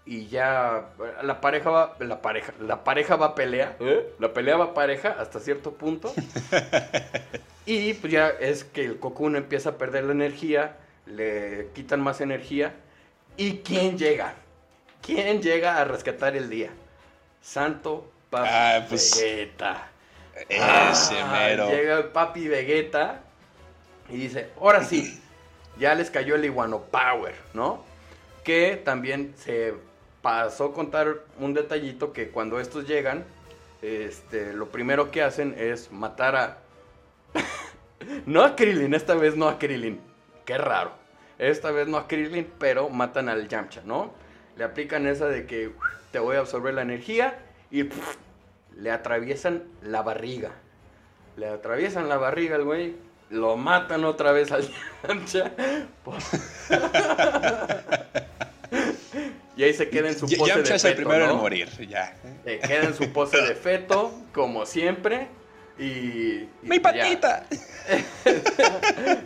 y 0.04 0.26
ya 0.26 0.90
la 1.22 1.40
pareja 1.40 1.70
va, 1.70 1.96
la 2.00 2.20
pareja, 2.20 2.52
la 2.60 2.84
pareja 2.84 3.16
va 3.16 3.26
a 3.26 3.34
pelear, 3.34 3.76
¿eh? 3.80 4.12
la 4.18 4.32
pelea 4.32 4.56
va 4.56 4.74
pareja 4.74 5.16
hasta 5.18 5.40
cierto 5.40 5.72
punto. 5.72 6.12
y 7.66 7.94
pues 7.94 8.12
ya 8.12 8.28
es 8.28 8.64
que 8.64 8.84
el 8.84 8.98
Cocoon 8.98 9.36
empieza 9.36 9.70
a 9.70 9.78
perder 9.78 10.04
la 10.04 10.12
energía, 10.12 10.76
le 11.06 11.68
quitan 11.74 12.00
más 12.00 12.20
energía. 12.20 12.74
¿Y 13.36 13.58
quién 13.58 13.96
llega? 13.96 14.34
¿Quién 15.02 15.40
llega 15.40 15.80
a 15.80 15.84
rescatar 15.84 16.36
el 16.36 16.50
día? 16.50 16.70
Santo 17.40 18.10
Papi 18.30 18.48
Ah, 18.50 18.86
pues, 18.88 19.20
Vegeta. 19.20 19.88
Ese 20.48 21.20
Ah, 21.20 21.28
mero. 21.32 21.70
Llega 21.70 21.98
el 21.98 22.04
Papi 22.06 22.48
Vegeta 22.48 23.22
y 24.08 24.16
dice, 24.16 24.50
ahora 24.60 24.84
sí, 24.84 25.20
ya 25.78 25.94
les 25.94 26.10
cayó 26.10 26.34
el 26.34 26.44
Iguano 26.44 26.82
Power, 26.82 27.34
¿no? 27.54 27.84
Que 28.44 28.80
también 28.82 29.34
se 29.36 29.74
pasó 30.22 30.66
a 30.66 30.74
contar 30.74 31.18
un 31.38 31.54
detallito 31.54 32.12
que 32.12 32.30
cuando 32.30 32.60
estos 32.60 32.86
llegan, 32.86 33.24
este, 33.82 34.52
lo 34.52 34.68
primero 34.68 35.10
que 35.10 35.22
hacen 35.22 35.54
es 35.58 35.92
matar 35.92 36.36
a... 36.36 36.58
no 38.26 38.42
a 38.42 38.56
Krillin, 38.56 38.94
esta 38.94 39.14
vez 39.14 39.36
no 39.36 39.48
a 39.48 39.58
Krillin. 39.58 40.00
Qué 40.44 40.58
raro. 40.58 40.92
Esta 41.38 41.70
vez 41.70 41.86
no 41.88 41.98
a 41.98 42.08
Krillin, 42.08 42.50
pero 42.58 42.88
matan 42.88 43.28
al 43.28 43.48
Yamcha, 43.48 43.82
¿no? 43.84 44.12
Le 44.56 44.64
aplican 44.64 45.06
esa 45.06 45.26
de 45.26 45.46
que 45.46 45.70
te 46.12 46.18
voy 46.18 46.36
a 46.36 46.40
absorber 46.40 46.74
la 46.74 46.82
energía 46.82 47.38
y 47.70 47.88
le 48.76 48.90
atraviesan 48.90 49.64
la 49.82 50.02
barriga. 50.02 50.52
Le 51.36 51.48
atraviesan 51.48 52.08
la 52.08 52.16
barriga 52.16 52.56
al 52.56 52.64
güey, 52.64 52.96
lo 53.30 53.56
matan 53.56 54.04
otra 54.04 54.32
vez 54.32 54.52
al 54.52 54.68
Yamcha. 55.06 55.52
y 59.56 59.62
ahí 59.62 59.74
se 59.74 59.88
queda 59.88 60.08
en 60.08 60.18
su 60.18 60.26
pose 60.26 60.50
Yamcha 60.50 60.70
de 60.70 60.76
es 60.76 60.84
el 60.84 60.90
feto, 60.92 61.08
primero 61.08 61.26
¿no? 61.26 61.32
en 61.32 61.38
morir, 61.38 61.68
ya. 61.88 62.16
Se 62.44 62.58
queda 62.60 62.84
en 62.84 62.94
su 62.94 63.12
pose 63.12 63.40
de 63.40 63.54
feto, 63.54 64.14
como 64.32 64.66
siempre. 64.66 65.28
Y. 65.78 65.84
y 65.84 66.48
¡Mi 66.62 66.78
patita! 66.78 67.46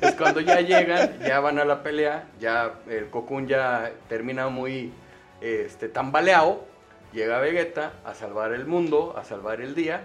Es 0.01 0.15
cuando 0.17 0.41
ya 0.41 0.61
llegan, 0.61 1.19
ya 1.21 1.41
van 1.41 1.59
a 1.59 1.65
la 1.65 1.83
pelea, 1.83 2.29
ya 2.39 2.75
el 2.89 3.09
Cocoon 3.09 3.47
ya 3.47 3.93
termina 4.09 4.49
muy 4.49 4.93
este, 5.41 5.89
tambaleado. 5.89 6.67
Llega 7.13 7.41
Vegeta 7.41 7.95
a 8.05 8.15
salvar 8.15 8.53
el 8.53 8.67
mundo, 8.67 9.15
a 9.17 9.25
salvar 9.25 9.61
el 9.61 9.75
día. 9.75 10.03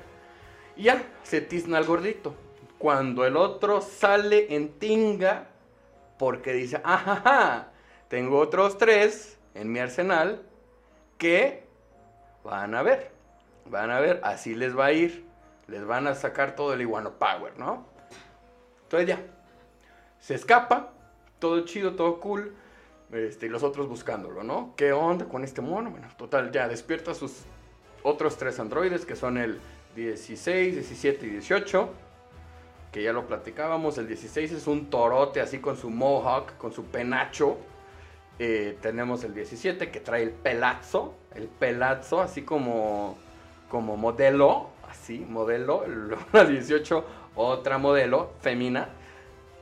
Y 0.77 0.83
ya, 0.83 1.03
se 1.23 1.41
tizna 1.41 1.77
al 1.77 1.83
gordito. 1.85 2.35
Cuando 2.86 3.25
el 3.25 3.36
otro 3.36 3.82
sale 3.82 4.54
en 4.54 4.77
tinga, 4.77 5.48
porque 6.20 6.54
dice, 6.54 6.80
ajaja, 6.84 7.70
tengo 8.10 8.38
otros 8.38 8.77
tres 8.77 9.39
en 9.56 9.72
mi 9.72 9.80
arsenal 9.80 10.44
que 11.18 11.65
van 12.44 12.75
a 12.75 12.84
ver, 12.84 13.10
van 13.65 13.89
a 13.89 14.00
ver, 14.00 14.22
así 14.24 14.54
les 14.54 14.77
va 14.77 14.86
a 14.86 14.92
ir. 14.92 15.25
Les 15.65 15.84
van 15.84 16.06
a 16.06 16.13
sacar 16.13 16.56
todo 16.56 16.75
el 16.75 16.82
Iguano 16.82 17.13
Power, 17.13 17.58
¿no? 17.58 17.88
Entonces 18.84 19.10
ya, 19.10 19.20
se 20.20 20.36
escapa, 20.36 20.94
todo 21.39 21.65
chido, 21.65 21.96
todo 21.96 22.20
cool. 22.20 22.54
Este, 23.12 23.48
y 23.48 23.50
los 23.50 23.63
otros 23.63 23.89
buscándolo, 23.89 24.44
¿no? 24.44 24.75
¿Qué 24.77 24.94
onda 24.94 25.25
con 25.25 25.44
este 25.44 25.60
mono? 25.60 25.89
Bueno, 25.89 26.08
total, 26.20 26.51
ya 26.51 26.68
despierta 26.68 27.13
a 27.13 27.15
sus 27.15 27.46
otros 28.04 28.38
tres 28.38 28.60
androides, 28.60 29.08
que 29.08 29.15
son 29.15 29.39
el 29.39 29.60
16, 29.96 30.75
17 30.75 31.25
y 31.25 31.30
18. 31.32 32.04
Que 32.95 33.03
ya 33.03 33.11
lo 33.11 33.27
platicábamos. 33.27 33.97
El 33.97 34.07
16 34.07 34.53
es 34.53 34.67
un 34.67 34.89
torote 34.89 35.41
así 35.41 35.59
con 35.59 35.75
su 35.75 35.89
mohawk, 35.89 36.55
con 36.57 36.71
su 36.71 36.85
penacho. 36.85 37.57
Eh, 38.39 38.77
tenemos 38.81 39.21
el 39.25 39.33
17 39.33 39.91
que 39.91 39.99
trae 39.99 40.23
el 40.23 40.31
pelazo, 40.31 41.13
el 41.33 41.49
pelazo, 41.49 42.21
así 42.21 42.43
como, 42.43 43.17
como 43.69 43.97
modelo, 43.97 44.69
así, 44.89 45.19
modelo. 45.27 45.83
El 46.31 46.47
18, 46.47 47.03
otra 47.35 47.77
modelo, 47.77 48.31
femina. 48.39 48.87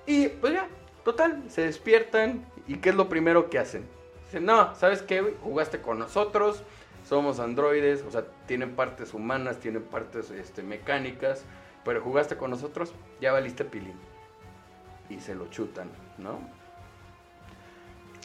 Y 0.05 0.27
pues 0.27 0.53
ya, 0.53 0.67
total, 1.03 1.41
se 1.47 1.63
despiertan. 1.63 2.45
¿Y 2.67 2.75
qué 2.75 2.89
es 2.89 2.95
lo 2.95 3.09
primero 3.09 3.49
que 3.49 3.57
hacen? 3.57 3.83
Dicen, 4.25 4.45
no, 4.45 4.75
¿sabes 4.75 5.01
qué? 5.01 5.33
Jugaste 5.41 5.81
con 5.81 5.97
nosotros, 5.97 6.61
somos 7.03 7.39
androides, 7.39 8.03
o 8.07 8.11
sea, 8.11 8.25
tienen 8.45 8.75
partes 8.75 9.11
humanas, 9.15 9.57
tienen 9.57 9.81
partes 9.81 10.29
este, 10.29 10.61
mecánicas, 10.61 11.45
pero 11.85 12.01
jugaste 12.01 12.35
con 12.37 12.51
nosotros, 12.51 12.93
ya 13.21 13.31
valiste 13.31 13.65
pilín. 13.65 13.95
Y 15.09 15.19
se 15.19 15.35
lo 15.35 15.49
chutan, 15.49 15.89
¿no? 16.17 16.39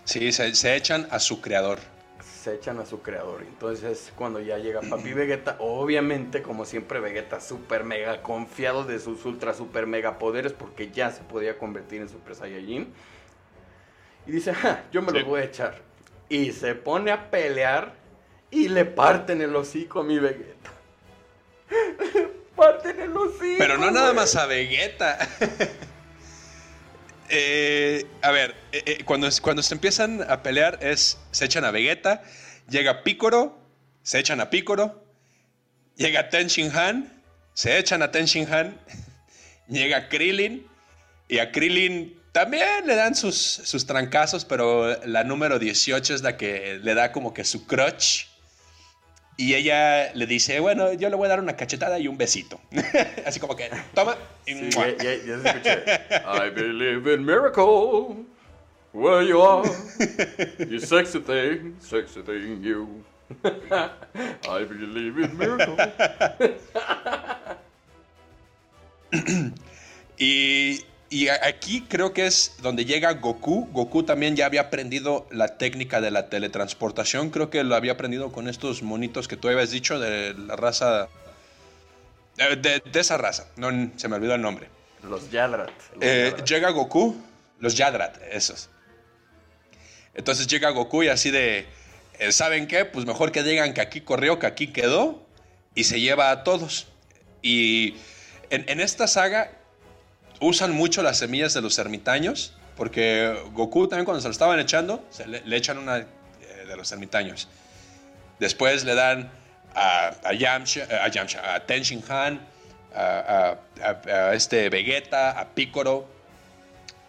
Sí, 0.04 0.32
se, 0.32 0.54
se 0.54 0.74
echan 0.76 1.06
a 1.10 1.18
su 1.18 1.40
creador. 1.40 1.78
se 2.22 2.54
echan 2.54 2.78
a 2.78 2.86
su 2.86 3.02
creador. 3.02 3.42
Entonces, 3.42 4.12
cuando 4.16 4.40
ya 4.40 4.58
llega 4.58 4.80
Papi 4.80 5.12
Vegeta, 5.12 5.56
obviamente, 5.60 6.40
como 6.42 6.64
siempre, 6.64 7.00
Vegeta 7.00 7.40
super 7.40 7.84
mega 7.84 8.22
confiado 8.22 8.84
de 8.84 8.98
sus 9.00 9.24
ultra 9.24 9.54
super 9.54 9.86
mega 9.86 10.18
poderes, 10.18 10.52
porque 10.52 10.90
ya 10.90 11.10
se 11.10 11.22
podía 11.22 11.58
convertir 11.58 12.00
en 12.00 12.08
Super 12.08 12.34
Saiyajin. 12.34 12.92
Y 14.26 14.30
dice, 14.32 14.54
"Ja, 14.54 14.84
yo 14.92 15.02
me 15.02 15.10
Sí. 15.10 15.18
los 15.18 15.26
voy 15.26 15.40
a 15.40 15.44
echar. 15.44 15.80
Y 16.28 16.52
se 16.52 16.74
pone 16.74 17.10
a 17.10 17.30
pelear 17.30 17.94
y 18.50 18.68
le 18.68 18.84
parten 18.84 19.40
el 19.42 19.54
hocico 19.56 20.00
a 20.00 20.04
mi 20.04 20.18
Vegeta. 20.18 20.70
Pero 23.58 23.78
no 23.78 23.90
nada 23.90 24.12
más 24.12 24.36
a 24.36 24.46
Vegeta. 24.46 25.18
Eh, 27.30 28.06
a 28.22 28.30
ver, 28.30 28.54
eh, 28.72 28.82
eh, 28.86 29.04
cuando, 29.04 29.28
cuando 29.42 29.62
se 29.62 29.74
empiezan 29.74 30.24
a 30.30 30.42
pelear 30.42 30.78
es, 30.80 31.18
se 31.30 31.44
echan 31.44 31.62
a 31.66 31.70
Vegeta, 31.70 32.22
llega 32.70 33.02
Picoro, 33.02 33.58
se 34.02 34.18
echan 34.18 34.40
a 34.40 34.48
Picoro, 34.48 35.04
llega 35.96 36.30
Ten 36.30 36.48
Han, 36.74 37.22
se 37.52 37.78
echan 37.78 38.00
a 38.00 38.10
Ten 38.10 38.26
Han, 38.50 38.80
llega 39.68 40.08
Krillin, 40.08 40.66
y 41.28 41.38
a 41.38 41.52
Krillin 41.52 42.18
también 42.32 42.86
le 42.86 42.94
dan 42.94 43.14
sus, 43.14 43.36
sus 43.36 43.84
trancazos, 43.84 44.44
pero 44.44 44.96
la 45.04 45.24
número 45.24 45.58
18 45.58 46.14
es 46.14 46.22
la 46.22 46.36
que 46.36 46.78
le 46.82 46.94
da 46.94 47.12
como 47.12 47.34
que 47.34 47.44
su 47.44 47.66
crutch. 47.66 48.27
Y 49.40 49.54
ella 49.54 50.12
le 50.14 50.26
dice, 50.26 50.58
bueno, 50.58 50.92
yo 50.94 51.08
le 51.08 51.14
voy 51.16 51.26
a 51.26 51.28
dar 51.28 51.38
una 51.40 51.56
cachetada 51.56 51.98
y 52.00 52.08
un 52.08 52.18
besito. 52.18 52.60
Así 53.24 53.38
como 53.38 53.54
que, 53.54 53.70
toma. 53.94 54.16
y 54.44 54.52
Sí, 54.54 54.70
ya, 54.70 54.88
ya- 54.96 55.14
ya 55.24 55.38
se 55.40 55.48
escucha. 55.48 56.46
I 56.46 56.50
believe 56.50 57.14
in 57.14 57.24
miracle. 57.24 58.24
Where 58.92 59.24
you 59.24 59.40
are. 59.40 59.62
You 60.68 60.80
sexy 60.80 61.20
thing, 61.20 61.76
sexy 61.80 62.22
thing 62.22 62.62
you. 62.62 63.04
I 63.44 64.64
believe 64.64 65.16
in 65.22 65.38
miracle. 65.38 65.76
Y, 70.20 70.80
y 71.10 71.28
aquí 71.28 71.82
creo 71.88 72.12
que 72.12 72.26
es 72.26 72.56
donde 72.60 72.84
llega 72.84 73.12
Goku. 73.14 73.68
Goku 73.72 74.02
también 74.02 74.36
ya 74.36 74.46
había 74.46 74.62
aprendido 74.62 75.26
la 75.30 75.56
técnica 75.58 76.00
de 76.00 76.10
la 76.10 76.28
teletransportación. 76.28 77.30
Creo 77.30 77.48
que 77.50 77.64
lo 77.64 77.74
había 77.74 77.92
aprendido 77.92 78.30
con 78.32 78.48
estos 78.48 78.82
monitos 78.82 79.26
que 79.28 79.36
tú 79.36 79.48
habías 79.48 79.70
dicho 79.70 79.98
de 79.98 80.34
la 80.34 80.56
raza. 80.56 81.08
eh, 82.38 82.56
De, 82.56 82.80
de 82.80 83.00
esa 83.00 83.16
raza. 83.16 83.46
No, 83.56 83.68
se 83.96 84.08
me 84.08 84.16
olvidó 84.16 84.34
el 84.34 84.42
nombre. 84.42 84.68
Los 85.02 85.30
Yadrat. 85.30 85.70
los 85.94 86.02
Eh, 86.02 86.30
Yadrat. 86.30 86.48
llega 86.48 86.70
Goku, 86.70 87.16
los 87.60 87.74
Yadrat, 87.76 88.18
esos. 88.30 88.68
Entonces 90.14 90.46
llega 90.46 90.70
Goku 90.70 91.04
y 91.04 91.08
así 91.08 91.30
de, 91.30 91.66
eh, 92.18 92.32
¿saben 92.32 92.66
qué? 92.66 92.84
Pues 92.84 93.06
mejor 93.06 93.30
que 93.32 93.42
digan 93.42 93.72
que 93.74 93.80
aquí 93.80 94.00
corrió, 94.00 94.38
que 94.38 94.46
aquí 94.46 94.68
quedó, 94.72 95.24
y 95.74 95.84
se 95.84 96.00
lleva 96.00 96.30
a 96.30 96.42
todos. 96.42 96.88
Y 97.42 97.94
en, 98.50 98.68
en 98.68 98.80
esta 98.80 99.06
saga 99.06 99.52
usan 100.40 100.72
mucho 100.72 101.02
las 101.02 101.18
semillas 101.18 101.54
de 101.54 101.60
los 101.60 101.78
ermitaños, 101.78 102.54
porque 102.76 103.34
Goku 103.52 103.88
también 103.88 104.04
cuando 104.04 104.20
se 104.20 104.28
lo 104.28 104.32
estaban 104.32 104.58
echando, 104.60 105.04
le, 105.26 105.56
echan 105.56 105.78
una 105.78 105.98
eh, 105.98 106.06
de 106.66 106.76
los 106.76 106.90
ermitaños. 106.92 107.48
Después 108.38 108.84
le 108.84 108.94
dan 108.94 109.30
a, 109.74 110.14
a 110.24 110.32
Yamcha, 110.32 110.84
eh, 110.84 110.98
a, 111.00 111.08
Yamcha, 111.08 111.40
a 111.42 111.62
Han, 112.08 112.40
a 112.94 114.34
este 114.34 114.68
Vegeta, 114.68 115.38
a 115.38 115.48
Piccolo, 115.48 116.06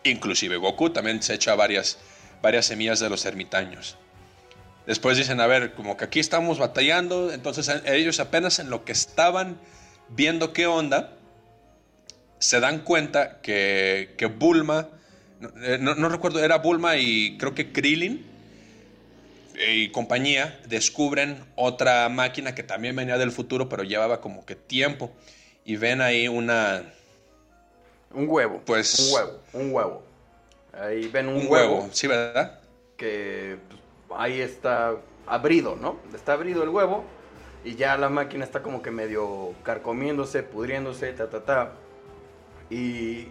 inclusive 0.04 0.58
Goku 0.58 0.90
también 0.90 1.22
se 1.22 1.34
echa 1.36 1.56
varias, 1.56 1.98
varias 2.42 2.66
semillas 2.66 3.00
de 3.00 3.10
los 3.10 3.26
ermitaños. 3.26 3.98
Después 4.86 5.18
dicen, 5.18 5.40
a 5.40 5.48
ver, 5.48 5.74
como 5.74 5.98
que 5.98 6.06
aquí 6.06 6.20
estamos 6.20 6.58
batallando, 6.58 7.32
entonces 7.32 7.70
eh, 7.70 7.82
ellos 7.86 8.20
apenas 8.20 8.60
en 8.60 8.70
lo 8.70 8.86
que 8.86 8.92
estaban 8.92 9.60
viendo 10.10 10.52
qué 10.54 10.66
onda, 10.66 11.14
se 12.40 12.60
dan 12.60 12.80
cuenta 12.80 13.42
que, 13.42 14.16
que 14.18 14.26
Bulma 14.26 14.90
eh, 15.62 15.78
no, 15.80 16.10
recuerdo, 16.10 16.44
era 16.44 16.58
Bulma 16.58 16.98
y 16.98 17.38
creo 17.38 17.56
que 17.56 17.72
Krillin 17.72 18.26
eh, 19.56 19.76
y 19.76 19.92
compañía 19.92 20.60
descubren 20.68 21.46
otra 21.56 22.10
máquina 22.10 22.54
que 22.54 22.64
también 22.64 22.96
venía 22.96 23.18
del 23.18 23.32
futuro, 23.32 23.70
pero 23.70 23.84
llevaba 23.84 24.20
como 24.20 24.46
que 24.46 24.56
tiempo. 24.56 25.12
Y 25.64 25.78
ven 25.78 26.02
ahí 26.02 26.28
una... 26.28 26.84
Un 28.12 28.28
huevo. 28.28 28.62
Pues... 28.66 29.00
Un 29.00 29.14
huevo, 29.14 29.40
un 29.54 29.74
huevo. 29.74 30.04
Ahí 30.74 31.08
ven 31.08 31.28
un, 31.30 31.36
un 31.38 31.48
huevo. 31.48 31.90
Sí, 31.92 32.08
¿verdad? 32.08 32.60
Que 32.98 33.58
pues, 34.08 34.20
ahí 34.20 34.42
está 34.42 34.96
abrido, 35.26 35.76
¿no? 35.76 36.00
Está 36.14 36.34
abrido 36.34 36.64
el 36.64 36.70
huevo 36.70 37.06
y 37.64 37.76
ya 37.76 37.98
la 37.98 38.10
máquina 38.10 38.44
está 38.44 38.62
como 38.62 38.82
que 38.82 38.92
medio 38.92 39.54
carcomiéndose, 39.64 40.44
pudriéndose, 40.44 41.14
ta, 41.14 41.30
ta, 41.30 41.46
ta. 41.46 41.72
Y, 42.70 43.28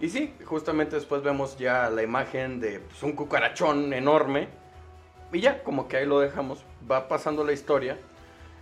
y 0.00 0.08
sí, 0.08 0.34
justamente 0.44 0.96
después 0.96 1.22
vemos 1.22 1.58
ya 1.58 1.88
la 1.90 2.02
imagen 2.02 2.60
de 2.60 2.80
pues, 2.80 3.02
un 3.02 3.12
cucarachón 3.12 3.92
enorme. 3.92 4.48
Y 5.32 5.40
ya, 5.40 5.62
como 5.62 5.88
que 5.88 5.98
ahí 5.98 6.06
lo 6.06 6.20
dejamos. 6.20 6.64
Va 6.90 7.08
pasando 7.08 7.44
la 7.44 7.52
historia. 7.52 7.98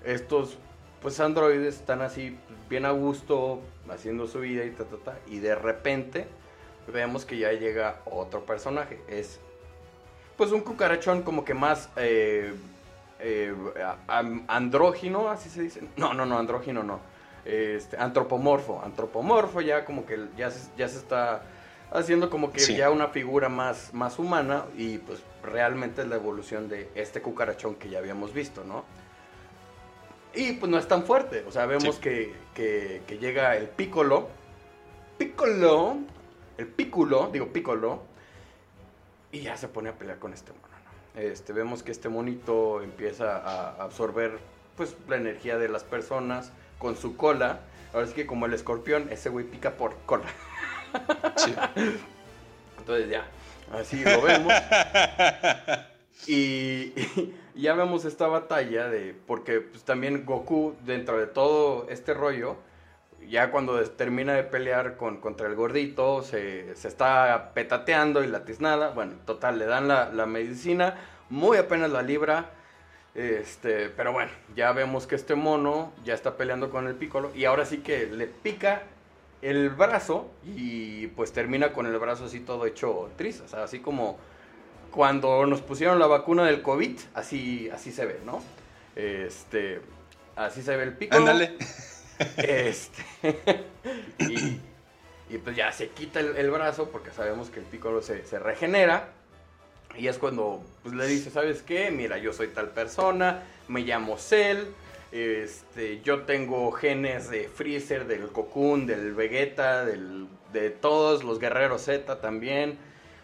Estos, 0.04 0.58
pues, 1.02 1.18
androides 1.20 1.76
están 1.76 2.02
así, 2.02 2.36
bien 2.68 2.84
a 2.84 2.90
gusto, 2.90 3.60
haciendo 3.88 4.26
su 4.26 4.40
vida 4.40 4.64
y 4.64 4.70
ta, 4.70 4.84
ta, 4.84 4.96
ta. 4.96 5.18
Y 5.26 5.38
de 5.38 5.54
repente 5.54 6.26
vemos 6.92 7.24
que 7.24 7.38
ya 7.38 7.52
llega 7.52 8.00
otro 8.04 8.44
personaje. 8.46 9.00
Es, 9.08 9.40
pues, 10.36 10.52
un 10.52 10.60
cucarachón 10.60 11.22
como 11.22 11.44
que 11.44 11.54
más... 11.54 11.90
Eh, 11.96 12.52
eh, 13.22 13.54
andrógino, 14.48 15.28
así 15.28 15.50
se 15.50 15.62
dice. 15.62 15.82
No, 15.96 16.14
no, 16.14 16.24
no, 16.24 16.38
andrógino 16.38 16.82
no. 16.82 17.00
Este, 17.44 17.96
antropomorfo. 17.96 18.82
Antropomorfo 18.84 19.60
ya 19.60 19.84
como 19.84 20.04
que 20.06 20.28
ya 20.36 20.50
se, 20.50 20.70
ya 20.76 20.88
se 20.88 20.98
está 20.98 21.42
haciendo 21.90 22.30
como 22.30 22.52
que 22.52 22.60
ya 22.60 22.90
una 22.90 23.08
figura 23.08 23.48
más, 23.48 23.92
más 23.92 24.18
humana 24.18 24.64
y 24.76 24.98
pues 24.98 25.20
realmente 25.42 26.02
es 26.02 26.08
la 26.08 26.16
evolución 26.16 26.68
de 26.68 26.88
este 26.94 27.20
cucarachón 27.20 27.74
que 27.74 27.88
ya 27.88 27.98
habíamos 27.98 28.32
visto, 28.32 28.64
¿no? 28.64 28.84
Y 30.34 30.52
pues 30.52 30.70
no 30.70 30.78
es 30.78 30.86
tan 30.86 31.02
fuerte, 31.04 31.44
o 31.46 31.50
sea, 31.50 31.66
vemos 31.66 31.98
que, 31.98 32.32
que, 32.54 33.18
llega 33.20 33.56
el 33.56 33.68
pícolo, 33.68 34.28
pícolo, 35.18 35.98
el 36.56 36.68
pículo, 36.68 37.30
digo 37.32 37.48
pícolo, 37.48 38.02
y 39.32 39.40
ya 39.40 39.56
se 39.56 39.66
pone 39.66 39.88
a 39.88 39.98
pelear 39.98 40.20
con 40.20 40.32
este 40.32 40.52
mono. 40.52 40.70
Este, 41.16 41.52
vemos 41.52 41.82
que 41.82 41.90
este 41.90 42.08
monito 42.08 42.80
empieza 42.80 43.38
a 43.38 43.82
absorber 43.82 44.38
pues, 44.76 44.94
la 45.08 45.16
energía 45.16 45.58
de 45.58 45.68
las 45.68 45.82
personas 45.82 46.52
con 46.80 46.96
su 46.96 47.16
cola. 47.16 47.60
Ahora 47.92 48.06
es 48.06 48.12
que 48.12 48.26
como 48.26 48.46
el 48.46 48.54
escorpión, 48.54 49.08
ese 49.12 49.28
güey 49.28 49.44
pica 49.44 49.72
por 49.72 49.94
cola. 50.06 50.26
Sí. 51.36 51.54
Entonces 52.78 53.08
ya, 53.08 53.24
así 53.72 54.02
lo 54.02 54.20
vemos. 54.22 54.52
Y, 56.26 56.92
ya 57.54 57.74
vemos 57.74 58.04
esta 58.04 58.26
batalla 58.26 58.88
de, 58.88 59.14
porque 59.26 59.60
pues, 59.60 59.84
también 59.84 60.24
Goku, 60.24 60.74
dentro 60.84 61.18
de 61.18 61.26
todo 61.26 61.86
este 61.88 62.14
rollo, 62.14 62.56
ya 63.28 63.50
cuando 63.50 63.80
termina 63.90 64.34
de 64.34 64.44
pelear 64.44 64.96
con, 64.96 65.18
contra 65.18 65.46
el 65.46 65.54
gordito, 65.54 66.22
se, 66.22 66.70
está 66.72 67.52
petateando 67.54 68.24
y 68.24 68.26
la 68.26 68.44
tiznada. 68.44 68.90
Bueno, 68.90 69.14
total, 69.26 69.58
le 69.58 69.66
dan 69.66 69.88
la, 69.88 70.10
la 70.10 70.26
medicina, 70.26 70.96
muy 71.28 71.56
apenas 71.56 71.90
la 71.90 72.02
libra. 72.02 72.50
Este, 73.14 73.88
pero 73.88 74.12
bueno, 74.12 74.30
ya 74.54 74.72
vemos 74.72 75.06
que 75.06 75.16
este 75.16 75.34
mono 75.34 75.92
ya 76.04 76.14
está 76.14 76.36
peleando 76.36 76.70
con 76.70 76.86
el 76.86 76.94
pícolo 76.94 77.32
y 77.34 77.44
ahora 77.44 77.64
sí 77.64 77.78
que 77.78 78.06
le 78.06 78.26
pica 78.26 78.82
el 79.42 79.70
brazo 79.70 80.30
y 80.44 81.08
pues 81.08 81.32
termina 81.32 81.72
con 81.72 81.86
el 81.86 81.98
brazo 81.98 82.26
así 82.26 82.40
todo 82.40 82.66
hecho 82.66 83.10
tris, 83.16 83.40
o 83.40 83.48
sea, 83.48 83.64
así 83.64 83.80
como 83.80 84.18
cuando 84.90 85.46
nos 85.46 85.60
pusieron 85.60 85.98
la 85.98 86.06
vacuna 86.06 86.44
del 86.44 86.62
COVID, 86.62 86.98
así, 87.14 87.68
así 87.70 87.90
se 87.92 88.06
ve, 88.06 88.20
¿no? 88.24 88.42
Este, 88.96 89.80
así 90.36 90.62
se 90.62 90.76
ve 90.76 90.84
el 90.84 90.92
pícolo. 90.94 91.20
Ándale. 91.20 91.56
Este, 92.36 93.02
y, 95.28 95.38
pues 95.38 95.56
ya 95.56 95.72
se 95.72 95.88
quita 95.88 96.20
el, 96.20 96.50
brazo 96.50 96.90
porque 96.90 97.10
sabemos 97.12 97.50
que 97.50 97.60
el 97.60 97.66
pícolo 97.66 98.02
se, 98.02 98.26
se 98.26 98.38
regenera. 98.38 99.12
Y 99.98 100.08
es 100.08 100.18
cuando 100.18 100.62
pues, 100.82 100.94
le 100.94 101.06
dice, 101.06 101.30
¿sabes 101.30 101.62
qué? 101.62 101.90
Mira, 101.90 102.18
yo 102.18 102.32
soy 102.32 102.48
tal 102.48 102.70
persona, 102.70 103.42
me 103.68 103.80
llamo 103.80 104.16
Cell, 104.16 104.66
este, 105.12 106.00
yo 106.02 106.22
tengo 106.22 106.70
genes 106.72 107.30
de 107.30 107.48
Freezer, 107.48 108.06
del 108.06 108.28
Cocoon, 108.28 108.86
del 108.86 109.14
Vegeta, 109.14 109.84
del, 109.84 110.28
de 110.52 110.70
todos 110.70 111.24
los 111.24 111.38
guerreros 111.38 111.82
Z 111.82 112.20
también. 112.20 112.78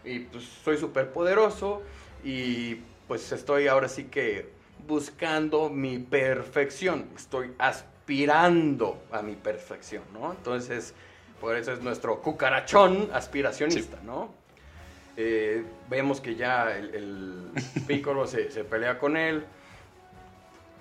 Y 0.04 0.20
pues 0.20 0.44
soy 0.64 0.78
súper 0.78 1.10
poderoso 1.10 1.82
y 2.24 2.76
pues 3.08 3.30
estoy 3.32 3.68
ahora 3.68 3.88
sí 3.88 4.04
que 4.04 4.50
buscando 4.86 5.68
mi 5.68 5.98
perfección. 5.98 7.08
Estoy 7.16 7.52
aspirando 7.58 9.02
a 9.12 9.22
mi 9.22 9.34
perfección, 9.34 10.02
¿no? 10.12 10.32
Entonces, 10.32 10.94
por 11.40 11.56
eso 11.56 11.72
es 11.72 11.82
nuestro 11.82 12.20
cucarachón 12.20 13.10
aspiracionista, 13.12 13.98
¿no? 14.04 14.30
Eh, 15.16 15.64
vemos 15.88 16.20
que 16.20 16.34
ya 16.34 16.76
el, 16.76 16.94
el 16.94 17.50
Piccolo 17.86 18.26
se, 18.26 18.46
pelea 18.64 18.98
con 18.98 19.16
él. 19.16 19.44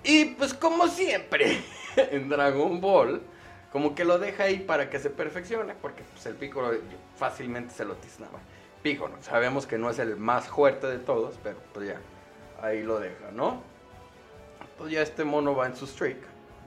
Y 0.04 0.26
pues 0.26 0.54
como 0.54 0.88
siempre 0.88 1.58
en 1.96 2.28
Dragon 2.28 2.80
Ball, 2.80 3.22
como 3.72 3.94
que 3.94 4.04
lo 4.04 4.18
deja 4.18 4.44
ahí 4.44 4.58
para 4.58 4.90
que 4.90 4.98
se 4.98 5.10
perfeccione, 5.10 5.74
porque 5.74 6.02
pues, 6.12 6.26
el 6.26 6.34
Piccolo 6.34 6.70
fácilmente 7.16 7.74
se 7.74 7.84
lo 7.84 7.94
tiznaba. 7.94 8.38
Piccolo, 8.82 9.16
sabemos 9.20 9.66
que 9.66 9.78
no 9.78 9.90
es 9.90 9.98
el 9.98 10.16
más 10.16 10.46
fuerte 10.46 10.86
de 10.86 10.98
todos, 10.98 11.36
pero 11.42 11.56
pues 11.72 11.88
ya, 11.88 12.00
ahí 12.62 12.82
lo 12.82 13.00
deja, 13.00 13.32
¿no? 13.32 13.62
Pues 14.78 14.92
ya 14.92 15.02
este 15.02 15.24
mono 15.24 15.56
va 15.56 15.66
en 15.66 15.74
su 15.74 15.86
streak, 15.86 16.18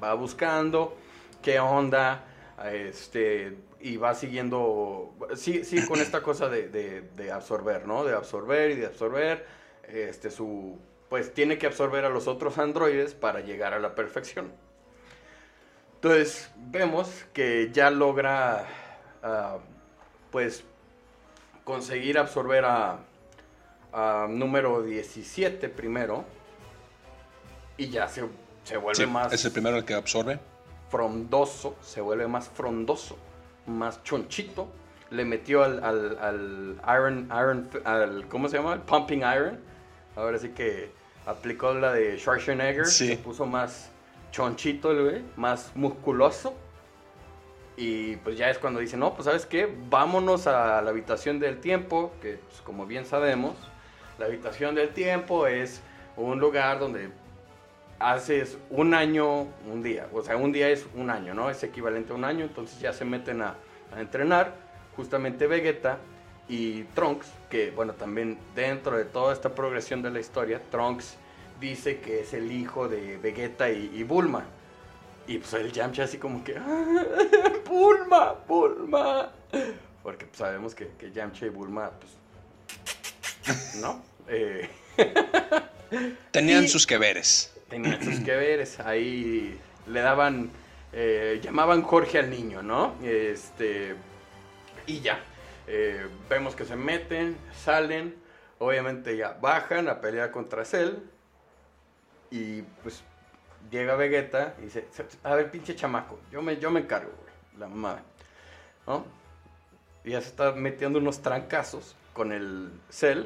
va 0.03 0.15
buscando 0.15 0.97
qué 1.41 1.59
onda, 1.59 2.25
este, 2.73 3.55
y 3.81 3.97
va 3.97 4.13
siguiendo, 4.13 5.13
sí, 5.35 5.63
sí, 5.63 5.85
con 5.85 5.99
esta 5.99 6.21
cosa 6.21 6.49
de, 6.49 7.31
absorber, 7.33 7.87
¿no? 7.87 8.03
De 8.03 8.13
absorber 8.13 8.71
y 8.71 8.75
de 8.75 8.87
absorber, 8.87 9.45
este, 9.87 10.31
su, 10.31 10.77
pues 11.07 11.33
tiene 11.33 11.57
que 11.57 11.67
absorber 11.67 12.03
a 12.05 12.09
los 12.09 12.27
otros 12.27 12.57
androides 12.57 13.13
para 13.13 13.39
llegar 13.39 13.73
a 13.73 13.79
la 13.79 13.95
perfección. 13.95 14.51
Entonces, 15.95 16.51
vemos 16.57 17.25
que 17.33 17.71
ya 17.71 17.89
logra, 17.89 18.67
ah, 19.23 19.57
pues, 20.31 20.63
conseguir 21.63 22.17
absorber 22.17 22.65
a, 22.65 22.99
a, 23.93 24.27
número 24.29 24.81
17 24.81 25.69
primero, 25.69 26.25
y 27.77 27.89
ya 27.89 28.09
se, 28.09 28.25
se 28.65 28.75
vuelve 28.75 29.07
más... 29.07 29.31
Es 29.31 29.45
el 29.45 29.53
primero 29.53 29.77
el 29.77 29.85
que 29.85 29.93
absorbe. 29.93 30.37
Frondoso, 30.89 31.77
se 31.81 32.01
vuelve 32.01 32.27
más 32.27 32.49
frondoso 32.49 33.17
más 33.65 34.03
chonchito. 34.03 34.69
Le 35.09 35.25
metió 35.25 35.63
al, 35.63 35.83
al, 35.83 36.81
Iron, 36.87 37.25
Iron, 37.27 37.69
al, 37.83 38.27
¿cómo 38.27 38.47
se 38.47 38.57
llama? 38.57 38.73
El 38.73 38.81
Pumping 38.81 39.19
Iron. 39.19 39.59
Ahora 40.15 40.37
sí 40.37 40.49
que 40.49 40.91
aplicó 41.25 41.73
la 41.73 41.93
de 41.93 42.17
Schwarzenegger. 42.17 42.85
Se 42.85 43.17
puso 43.17 43.45
más 43.45 43.89
chonchito 44.31 44.91
el 44.91 45.03
güey, 45.03 45.23
más 45.35 45.71
musculoso. 45.75 46.53
Y 47.77 48.17
pues 48.17 48.37
ya 48.37 48.49
es 48.49 48.57
cuando 48.57 48.81
dice, 48.81 48.97
no, 48.97 49.13
pues 49.13 49.25
sabes 49.25 49.45
qué, 49.45 49.73
vámonos 49.89 50.47
a 50.47 50.81
la 50.81 50.89
habitación 50.89 51.39
del 51.39 51.61
tiempo, 51.61 52.11
que 52.21 52.33
pues, 52.33 52.59
como 52.61 52.85
bien 52.85 53.05
sabemos, 53.05 53.55
la 54.17 54.25
habitación 54.25 54.75
del 54.75 54.89
tiempo 54.89 55.47
es 55.47 55.81
un 56.17 56.39
lugar 56.39 56.79
donde 56.79 57.09
haces 57.99 58.57
un 58.69 58.93
año, 58.93 59.47
un 59.71 59.83
día. 59.83 60.07
O 60.13 60.21
sea, 60.21 60.37
un 60.37 60.51
día 60.51 60.69
es 60.69 60.85
un 60.95 61.09
año, 61.09 61.33
¿no? 61.33 61.49
Es 61.49 61.63
equivalente 61.63 62.13
a 62.13 62.15
un 62.15 62.23
año. 62.23 62.45
Entonces 62.45 62.79
ya 62.79 62.93
se 62.93 63.05
meten 63.05 63.41
a, 63.41 63.55
entrenar. 63.97 64.55
Justamente 64.95 65.47
Vegeta 65.47 65.97
y 66.49 66.83
Trunks, 66.95 67.27
que 67.49 67.71
bueno, 67.71 67.93
también 67.93 68.37
dentro 68.53 68.97
de 68.97 69.05
toda 69.05 69.31
esta 69.31 69.55
progresión 69.55 70.01
de 70.01 70.09
la 70.09 70.19
historia, 70.19 70.61
Trunks 70.71 71.15
dice 71.61 71.99
que 71.99 72.21
es 72.21 72.33
el 72.33 72.51
hijo 72.51 72.89
de 72.89 73.17
Vegeta 73.17 73.69
y, 73.69 74.03
Bulma. 74.03 74.45
Y 75.25 75.37
pues 75.37 75.53
el 75.53 75.71
Yamcha 75.71 76.03
así 76.03 76.17
como 76.17 76.43
que, 76.43 76.57
ah, 76.57 77.03
Bulma, 77.65 78.35
Bulma. 78.47 79.31
Porque 80.03 80.25
pues, 80.25 80.37
sabemos 80.37 80.75
que, 80.75 80.89
que 80.97 81.11
Yamcha 81.11 81.45
y 81.45 81.49
Bulma, 81.49 81.91
pues, 81.91 83.75
¿no? 83.79 84.01
Eh, 84.27 84.69
Tenían 86.31 86.67
sus 86.67 86.85
que 86.85 86.97
veres 86.97 87.53
tenían 87.69 88.03
sus 88.03 88.19
que 88.25 88.35
veres. 88.35 88.79
Ahí 88.79 89.59
le 89.87 90.01
daban, 90.01 90.51
eh, 90.91 91.39
llamaban 91.41 91.81
Jorge 91.81 92.19
al 92.19 92.29
niño, 92.29 92.61
¿no? 92.61 92.95
Este, 93.03 93.95
y 94.85 94.99
ya. 95.01 95.19
Eh, 95.67 96.07
vemos 96.27 96.55
que 96.55 96.65
se 96.65 96.75
meten, 96.75 97.37
salen, 97.53 98.15
obviamente 98.57 99.15
ya 99.15 99.37
bajan 99.39 99.87
a 99.87 100.01
pelear 100.01 100.31
contra 100.31 100.65
Cell. 100.65 100.95
Y 102.31 102.63
pues 102.83 103.03
llega 103.69 103.95
Vegeta 103.95 104.55
y 104.59 104.63
dice, 104.63 104.87
a 105.23 105.35
ver, 105.35 105.51
pinche 105.51 105.75
chamaco, 105.75 106.19
yo 106.31 106.41
me, 106.41 106.57
yo 106.57 106.71
me 106.71 106.79
encargo, 106.79 107.11
la 107.57 107.67
mamá. 107.67 108.01
¿No? 108.87 109.05
Y 110.03 110.11
ya 110.11 110.21
se 110.21 110.29
está 110.29 110.53
metiendo 110.53 110.99
unos 110.99 111.21
trancazos 111.21 111.95
con 112.13 112.31
el 112.31 112.71
Cell. 112.89 113.25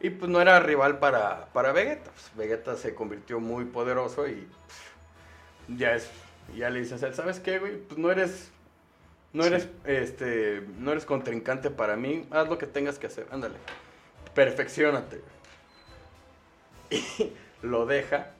Y 0.00 0.10
pues 0.10 0.30
no 0.30 0.40
era 0.40 0.60
rival 0.60 0.98
para, 0.98 1.46
para 1.52 1.72
Vegeta. 1.72 2.10
Pues, 2.10 2.30
Vegeta 2.36 2.76
se 2.76 2.94
convirtió 2.94 3.40
muy 3.40 3.64
poderoso 3.64 4.28
y 4.28 4.46
pues, 5.66 5.78
ya 5.78 5.94
es. 5.94 6.10
Ya 6.54 6.70
le 6.70 6.80
dice 6.80 6.94
a 6.94 6.98
Cell, 6.98 7.14
¿sabes 7.14 7.40
qué, 7.40 7.58
güey? 7.58 7.78
Pues 7.78 7.98
no 7.98 8.10
eres. 8.10 8.50
No 9.32 9.44
eres, 9.44 9.68
este, 9.84 10.64
no 10.78 10.92
eres 10.92 11.04
contrincante 11.04 11.70
para 11.70 11.96
mí. 11.96 12.26
Haz 12.30 12.48
lo 12.48 12.56
que 12.56 12.66
tengas 12.66 12.98
que 12.98 13.08
hacer. 13.08 13.26
Ándale. 13.30 13.56
Perfeccionate. 14.34 15.22
Y 16.88 17.32
lo 17.62 17.84
deja 17.84 18.30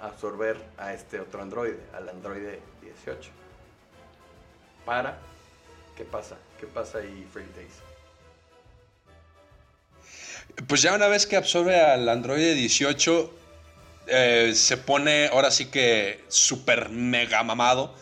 absorber 0.00 0.56
a 0.78 0.92
este 0.92 1.18
otro 1.18 1.42
androide, 1.42 1.80
al 1.92 2.08
androide 2.08 2.60
18. 2.82 3.30
Para. 4.84 5.18
¿Qué 5.96 6.04
pasa? 6.04 6.36
¿Qué 6.60 6.66
pasa 6.66 6.98
ahí, 6.98 7.26
Free 7.32 7.46
Days? 7.56 7.85
Pues 10.66 10.80
ya 10.80 10.94
una 10.94 11.06
vez 11.06 11.26
que 11.26 11.36
absorbe 11.36 11.78
al 11.78 12.08
androide 12.08 12.54
18, 12.54 13.34
eh, 14.06 14.52
se 14.54 14.76
pone 14.78 15.26
ahora 15.26 15.50
sí 15.50 15.66
que 15.66 16.24
súper 16.28 16.88
mega 16.88 17.42
mamado. 17.42 17.94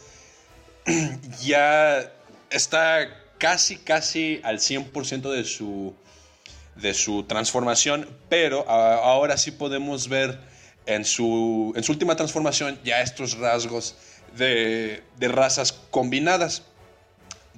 ya 1.43 2.13
está 2.51 3.09
casi, 3.39 3.79
casi 3.79 4.41
al 4.45 4.59
100% 4.59 5.33
de 5.33 5.45
su, 5.45 5.97
de 6.77 6.95
su 6.95 7.25
transformación, 7.25 8.09
pero 8.29 8.69
ahora 8.69 9.37
sí 9.37 9.51
podemos 9.51 10.09
ver 10.09 10.39
en 10.87 11.05
su, 11.05 11.73
en 11.75 11.83
su 11.83 11.93
última 11.93 12.15
transformación 12.15 12.79
ya 12.85 13.01
estos 13.01 13.37
rasgos 13.39 13.97
de, 14.37 15.03
de 15.17 15.29
razas 15.29 15.73
combinadas. 15.91 16.63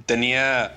Tenía, 0.07 0.75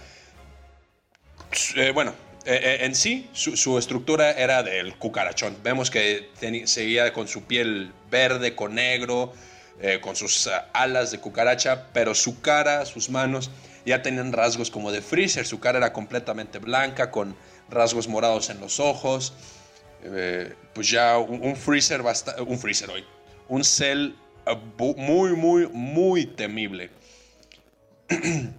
eh, 1.76 1.92
bueno, 1.94 2.14
en 2.46 2.96
sí, 2.96 3.30
su, 3.34 3.78
estructura 3.78 4.32
era 4.32 4.64
del 4.64 4.96
cucarachón. 4.96 5.58
Vemos 5.64 5.92
que 5.92 6.30
seguía 6.66 7.14
con 7.14 7.28
su 7.28 7.44
piel 7.44 7.92
verde, 8.10 8.56
con 8.56 8.76
negro, 8.76 9.34
eh, 9.82 10.00
con 10.02 10.16
sus 10.16 10.50
alas 10.74 11.12
de 11.12 11.20
cucaracha, 11.20 11.88
pero 11.94 12.16
su 12.16 12.42
cara, 12.42 12.86
sus 12.86 13.10
manos, 13.10 13.52
ya 13.86 14.02
tenían 14.02 14.32
rasgos 14.32 14.72
como 14.72 14.92
de 14.92 15.02
Freezer. 15.02 15.46
Su 15.46 15.60
cara 15.60 15.78
era 15.78 15.94
completamente 15.94 16.60
blanca, 16.60 17.12
con 17.12 17.36
rasgos 17.70 18.08
morados 18.08 18.50
en 18.50 18.60
los 18.60 18.80
ojos. 18.80 19.34
pues 20.74 20.90
ya 20.90 21.18
un, 21.18 21.42
un 21.42 21.56
Freezer, 21.56 22.02
un 22.48 22.58
Freezer 22.58 22.90
hoy, 22.90 23.04
un 23.50 23.64
Cell 23.64 24.14
muy, 24.98 25.36
muy, 25.36 25.68
muy 25.68 26.26
temible. 26.26 26.90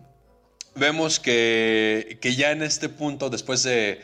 vemos 0.74 1.20
que, 1.20 2.18
ya 2.22 2.52
en 2.52 2.62
este 2.62 2.88
punto, 2.88 3.30
después 3.30 3.62
de, 3.62 4.00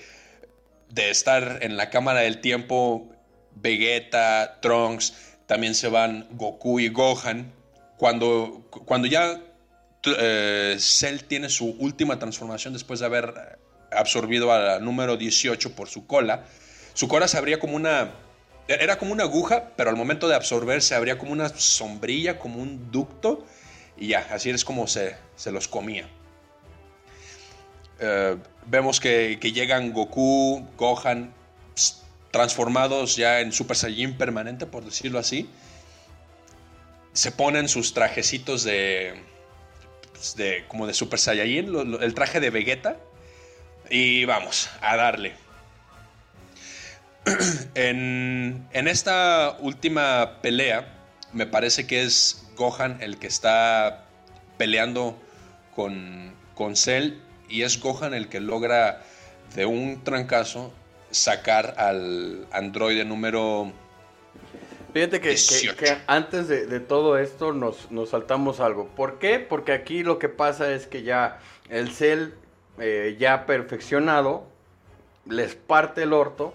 estar 0.96 1.59
en 1.62 1.76
la 1.76 1.90
cámara 1.90 2.20
del 2.20 2.40
tiempo, 2.40 3.09
Vegeta, 3.55 4.59
Trunks, 4.61 5.14
también 5.46 5.74
se 5.74 5.88
van 5.88 6.26
Goku 6.33 6.81
y 6.81 6.88
Gohan. 6.88 7.52
Cuando, 7.96 8.66
cuando 8.85 9.09
ya 9.09 9.40
eh, 10.05 10.76
Cell 10.79 11.20
tiene 11.26 11.48
su 11.48 11.70
última 11.79 12.18
transformación 12.18 12.74
después 12.74 13.00
de 13.00 13.07
haber 13.07 13.59
absorbido 13.90 14.52
a 14.52 14.59
la 14.59 14.79
número 14.81 15.16
18 15.16 15.74
por 15.74 15.88
su 15.88 16.07
cola, 16.07 16.44
su 16.94 17.09
cola 17.09 17.29
se 17.29 17.38
abría 17.38 17.59
como 17.59 17.76
una... 17.76 18.12
Era 18.68 18.98
como 18.98 19.12
una 19.12 19.22
aguja, 19.22 19.70
pero 19.76 19.90
al 19.90 19.96
momento 19.96 20.26
de 20.26 20.35
absorber 20.35 20.83
se 20.83 20.96
abría 20.96 21.18
como 21.18 21.31
una 21.31 21.48
sombrilla, 21.50 22.40
como 22.40 22.61
un 22.61 22.90
ducto, 22.90 23.46
y 23.96 24.09
ya, 24.09 24.26
así 24.33 24.50
es 24.50 24.64
como 24.64 24.88
se, 24.88 25.14
se 25.37 25.52
los 25.52 25.68
comía. 25.68 26.09
Eh, 27.98 28.37
vemos 28.66 29.00
que, 29.00 29.38
llegan 29.40 29.92
Goku, 29.92 30.66
Gohan, 30.76 31.32
transformados 32.30 33.16
ya 33.16 33.40
en 33.40 33.52
Super 33.52 33.76
Saiyajin 33.76 34.18
permanente, 34.18 34.66
por 34.66 34.85
decirlo 34.85 35.18
así. 35.18 35.48
Se 37.12 37.32
ponen 37.32 37.68
sus 37.68 37.94
trajecitos 37.94 38.62
de, 38.64 39.14
pues, 40.12 40.37
como 40.68 40.87
de 40.87 40.94
Super 40.94 41.18
Saiyajin, 41.18 41.98
el 42.00 42.14
traje 42.14 42.40
de 42.40 42.50
Vegeta. 42.50 42.98
Y 43.88 44.24
vamos, 44.24 44.68
a 44.80 44.96
darle. 44.96 45.35
en, 47.74 48.66
en 48.72 48.88
esta 48.88 49.56
última 49.61 50.42
pelea, 50.42 50.92
me 51.32 51.46
parece 51.46 51.87
que 51.87 52.02
es 52.02 52.46
Gohan 52.56 52.98
el 53.00 53.18
que 53.18 53.28
está 53.28 54.06
peleando 54.59 55.16
con, 55.74 56.35
con 56.54 56.76
Cell 56.76 57.14
y 57.48 57.62
es 57.62 57.80
Gohan 57.80 58.14
el 58.14 58.28
que 58.28 58.40
logra 58.40 59.02
de 59.54 59.66
un 59.66 60.02
trancazo 60.02 60.72
sacar 61.11 61.74
al 61.78 62.46
androide 62.52 63.04
número 63.04 63.72
Fíjate 64.92 65.20
que, 65.20 65.37
antes 66.06 66.48
de, 66.48 66.80
todo 66.80 67.18
esto 67.18 67.52
nos, 67.52 67.90
nos, 67.90 68.09
saltamos 68.09 68.61
algo. 68.61 68.87
¿Por 68.96 69.18
qué? 69.18 69.38
Porque 69.38 69.72
aquí 69.72 70.02
lo 70.02 70.18
que 70.18 70.30
pasa 70.30 70.72
es 70.72 70.87
que 70.87 71.02
ya 71.02 71.38
el 71.68 71.90
Cell 71.90 72.30
eh, 72.78 73.14
ya 73.18 73.44
perfeccionado 73.44 74.46
les 75.26 75.54
parte 75.54 76.04
el 76.04 76.14
orto 76.14 76.54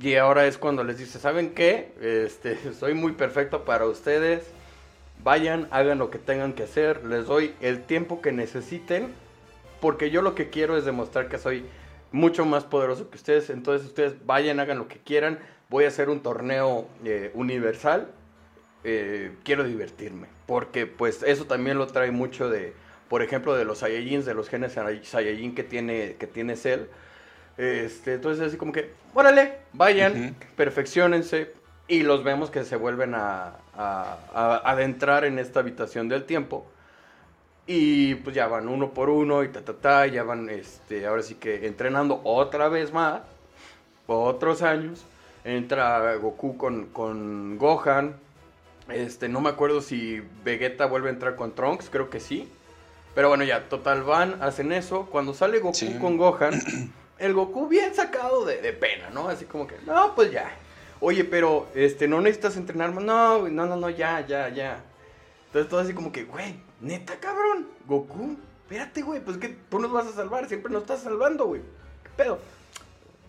y 0.00 0.14
ahora 0.14 0.46
es 0.46 0.56
cuando 0.56 0.84
les 0.84 0.96
dice, 0.96 1.18
¿saben 1.18 1.50
qué? 1.50 1.92
Este, 2.00 2.72
soy 2.80 2.94
muy 2.94 3.12
perfecto 3.12 3.66
para 3.66 3.84
ustedes. 3.84 4.44
Vayan, 5.22 5.68
hagan 5.70 5.98
lo 5.98 6.10
que 6.10 6.18
tengan 6.18 6.54
que 6.54 6.62
hacer. 6.62 7.04
Les 7.04 7.26
doy 7.26 7.54
el 7.60 7.82
tiempo 7.82 8.22
que 8.22 8.32
necesiten 8.32 9.12
porque 9.86 10.10
yo 10.10 10.20
lo 10.20 10.34
que 10.34 10.50
quiero 10.50 10.76
es 10.76 10.84
demostrar 10.84 11.28
que 11.28 11.38
soy 11.38 11.64
mucho 12.10 12.44
más 12.44 12.64
poderoso 12.64 13.08
que 13.08 13.18
ustedes. 13.18 13.50
Entonces 13.50 13.86
ustedes 13.86 14.14
vayan, 14.26 14.58
hagan 14.58 14.78
lo 14.78 14.88
que 14.88 14.98
quieran. 14.98 15.38
Voy 15.68 15.84
a 15.84 15.88
hacer 15.88 16.10
un 16.10 16.24
torneo 16.24 16.88
eh, 17.04 17.30
universal. 17.34 18.08
Eh, 18.82 19.36
quiero 19.44 19.62
divertirme. 19.62 20.26
Porque 20.46 20.86
pues 20.86 21.22
eso 21.22 21.44
también 21.44 21.78
lo 21.78 21.86
trae 21.86 22.10
mucho 22.10 22.50
de, 22.50 22.72
por 23.08 23.22
ejemplo, 23.22 23.54
de 23.54 23.64
los 23.64 23.78
Saiyajins, 23.78 24.24
de 24.24 24.34
los 24.34 24.48
genes 24.48 24.72
Saiyajin 24.72 25.54
que 25.54 25.62
tiene, 25.62 26.16
que 26.18 26.26
tiene 26.26 26.56
Cell. 26.56 26.86
Este, 27.56 28.14
entonces 28.14 28.44
así 28.44 28.56
como 28.56 28.72
que, 28.72 28.90
órale, 29.14 29.58
vayan, 29.72 30.34
perfeccionense. 30.56 31.52
Y 31.86 32.02
los 32.02 32.24
vemos 32.24 32.50
que 32.50 32.64
se 32.64 32.74
vuelven 32.74 33.14
a 33.14 33.58
adentrar 34.64 35.24
en 35.24 35.38
esta 35.38 35.60
habitación 35.60 36.08
del 36.08 36.24
tiempo 36.24 36.66
y 37.66 38.14
pues 38.16 38.34
ya 38.36 38.46
van 38.46 38.68
uno 38.68 38.90
por 38.90 39.10
uno 39.10 39.42
y 39.42 39.48
ta, 39.48 39.64
ta, 39.64 39.74
ta, 39.74 40.06
ya 40.06 40.22
van, 40.22 40.48
este, 40.48 41.06
ahora 41.06 41.22
sí 41.22 41.34
que 41.34 41.66
entrenando 41.66 42.20
otra 42.22 42.68
vez 42.68 42.92
más, 42.92 43.22
otros 44.06 44.62
años. 44.62 45.04
Entra 45.44 46.16
Goku 46.16 46.56
con, 46.56 46.86
con 46.86 47.56
Gohan. 47.58 48.16
Este, 48.88 49.28
no 49.28 49.40
me 49.40 49.48
acuerdo 49.48 49.80
si 49.80 50.22
Vegeta 50.44 50.86
vuelve 50.86 51.08
a 51.08 51.12
entrar 51.12 51.36
con 51.36 51.54
Trunks, 51.54 51.88
creo 51.90 52.10
que 52.10 52.20
sí. 52.20 52.48
Pero 53.14 53.28
bueno, 53.28 53.44
ya, 53.44 53.68
total 53.68 54.02
van, 54.02 54.42
hacen 54.42 54.72
eso. 54.72 55.06
Cuando 55.06 55.34
sale 55.34 55.60
Goku 55.60 55.98
con 56.00 56.16
Gohan, 56.16 56.60
el 57.18 57.32
Goku 57.32 57.68
bien 57.68 57.94
sacado 57.94 58.44
de, 58.44 58.60
de, 58.60 58.72
pena, 58.72 59.10
¿no? 59.10 59.28
Así 59.28 59.44
como 59.44 59.66
que, 59.66 59.76
no, 59.86 60.14
pues 60.14 60.32
ya. 60.32 60.50
Oye, 61.00 61.24
pero, 61.24 61.68
este, 61.74 62.08
no 62.08 62.20
necesitas 62.20 62.56
entrenar 62.56 62.92
más. 62.92 63.04
No, 63.04 63.48
no, 63.48 63.66
no, 63.66 63.76
no, 63.76 63.90
ya, 63.90 64.26
ya, 64.26 64.48
ya. 64.48 64.82
Entonces 65.46 65.70
todo 65.70 65.80
así 65.80 65.94
como 65.94 66.12
que, 66.12 66.24
güey, 66.24 66.56
neta, 66.80 67.18
cabrón, 67.20 67.68
Goku, 67.86 68.36
espérate, 68.62 69.02
güey, 69.02 69.20
pues 69.20 69.38
que 69.38 69.48
tú 69.48 69.78
nos 69.78 69.92
vas 69.92 70.06
a 70.06 70.12
salvar, 70.12 70.48
siempre 70.48 70.72
nos 70.72 70.82
estás 70.82 71.00
salvando, 71.00 71.46
güey. 71.46 71.62
¿Qué 72.02 72.10
pedo? 72.16 72.38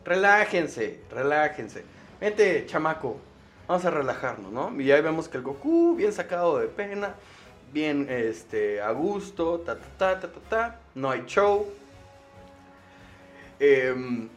Relájense, 0.05 1.01
relájense. 1.11 1.83
Vente, 2.19 2.65
chamaco, 2.65 3.17
vamos 3.67 3.85
a 3.85 3.91
relajarnos, 3.91 4.51
¿no? 4.51 4.79
Y 4.81 4.91
ahí 4.91 5.01
vemos 5.01 5.27
que 5.27 5.37
el 5.37 5.43
Goku, 5.43 5.95
bien 5.95 6.13
sacado 6.13 6.59
de 6.59 6.67
pena, 6.67 7.15
bien, 7.73 8.07
este, 8.09 8.81
a 8.81 8.91
gusto, 8.91 9.59
ta, 9.59 9.77
ta, 9.77 9.87
ta, 9.97 10.19
ta, 10.19 10.27
ta, 10.31 10.39
ta, 10.49 10.79
no 10.95 11.11
hay 11.11 11.23
show. 11.25 11.67
Em, 13.59 14.29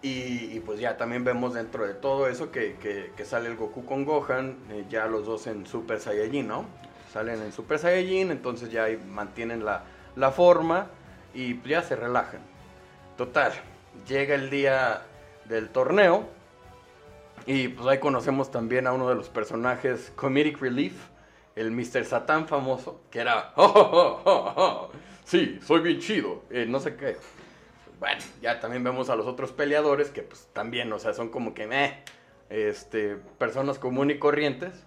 y, 0.00 0.60
pues 0.60 0.78
ya 0.78 0.96
también 0.96 1.24
vemos 1.24 1.54
dentro 1.54 1.86
de 1.86 1.94
todo 1.94 2.28
eso 2.28 2.52
que, 2.52 2.76
que, 3.16 3.24
sale 3.24 3.48
el 3.48 3.56
Goku 3.56 3.84
con 3.84 4.04
Gohan, 4.04 4.56
eh, 4.70 4.84
ya 4.88 5.06
los 5.06 5.26
dos 5.26 5.46
en 5.48 5.66
Super 5.66 6.00
Saiyajin, 6.00 6.46
¿no? 6.46 6.66
Salen 7.12 7.42
en 7.42 7.52
Super 7.52 7.78
Saiyajin, 7.78 8.30
entonces 8.30 8.70
ya 8.70 8.86
mantienen 9.08 9.64
la, 9.64 10.30
forma 10.32 10.88
y 11.34 11.60
ya 11.62 11.82
se 11.82 11.96
relajan. 11.96 12.40
Total, 13.16 13.52
llega 14.06 14.34
el 14.34 14.50
día 14.50 15.02
del 15.46 15.68
torneo 15.70 16.28
y 17.46 17.68
pues 17.68 17.86
ahí 17.88 17.98
conocemos 17.98 18.50
también 18.50 18.86
a 18.86 18.92
uno 18.92 19.08
de 19.08 19.14
los 19.14 19.28
personajes 19.28 20.12
Comedic 20.16 20.60
Relief, 20.60 20.94
el 21.56 21.70
Mr. 21.70 22.04
Satan 22.04 22.46
famoso, 22.46 23.00
que 23.10 23.20
era, 23.20 23.52
oh, 23.56 24.20
oh, 24.24 24.52
oh, 24.56 24.90
sí, 25.24 25.58
soy 25.64 25.80
bien 25.80 25.98
chido, 25.98 26.42
eh, 26.50 26.66
no 26.68 26.80
sé 26.80 26.96
qué. 26.96 27.16
Bueno, 27.98 28.20
ya 28.40 28.60
también 28.60 28.84
vemos 28.84 29.10
a 29.10 29.16
los 29.16 29.26
otros 29.26 29.50
peleadores 29.50 30.10
que 30.10 30.22
pues 30.22 30.48
también, 30.52 30.92
o 30.92 30.98
sea, 31.00 31.14
son 31.14 31.30
como 31.30 31.52
que, 31.52 31.66
meh, 31.66 32.04
este, 32.48 33.16
personas 33.38 33.78
comunes 33.78 34.16
y 34.16 34.20
corrientes. 34.20 34.84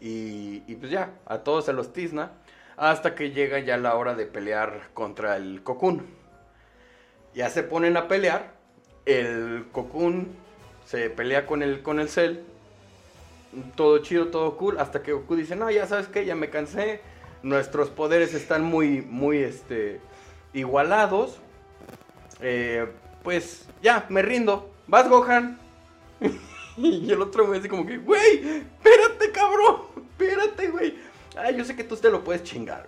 Y, 0.00 0.60
pues 0.76 0.90
ya, 0.90 1.12
a 1.26 1.38
todos 1.38 1.64
se 1.64 1.72
los 1.72 1.92
tizna. 1.92 2.32
Hasta 2.76 3.14
que 3.14 3.32
llega 3.32 3.58
ya 3.58 3.76
la 3.76 3.96
hora 3.96 4.14
de 4.14 4.26
pelear 4.26 4.90
contra 4.94 5.36
el 5.36 5.62
Cocoon. 5.62 6.06
Ya 7.34 7.50
se 7.50 7.62
ponen 7.62 7.96
a 7.96 8.06
pelear. 8.06 8.52
el 9.06 9.66
Cocoon 9.72 10.28
se 10.88 11.10
pelea 11.10 11.46
con 11.46 11.62
el, 11.62 11.82
con 11.82 12.00
el 12.00 12.08
Cell. 12.08 12.38
Todo 13.76 13.98
chido, 13.98 14.28
todo 14.28 14.56
cool. 14.56 14.78
Hasta 14.78 15.02
que 15.02 15.12
Goku 15.12 15.36
dice, 15.36 15.54
no, 15.54 15.70
ya 15.70 15.86
sabes 15.86 16.08
que 16.08 16.24
ya 16.24 16.34
me 16.34 16.48
cansé. 16.48 17.00
Nuestros 17.42 17.90
poderes 17.90 18.32
están 18.32 18.64
muy, 18.64 19.02
muy, 19.02 19.38
este, 19.38 20.00
igualados. 20.54 21.40
Eh, 22.40 22.86
pues 23.22 23.68
ya, 23.82 24.06
me 24.08 24.22
rindo. 24.22 24.70
Vas, 24.86 25.08
Gohan. 25.08 25.58
y 26.82 27.10
el 27.10 27.20
otro 27.20 27.46
me 27.46 27.56
dice 27.56 27.68
como 27.68 27.84
que, 27.84 27.98
güey, 27.98 28.38
espérate, 28.58 29.32
cabrón. 29.32 29.82
Espérate, 29.96 30.68
güey. 30.68 30.94
Ay, 31.36 31.56
yo 31.56 31.64
sé 31.64 31.74
que 31.74 31.84
tú 31.84 31.96
te 31.96 32.10
lo 32.10 32.22
puedes 32.22 32.42
chingar, 32.44 32.86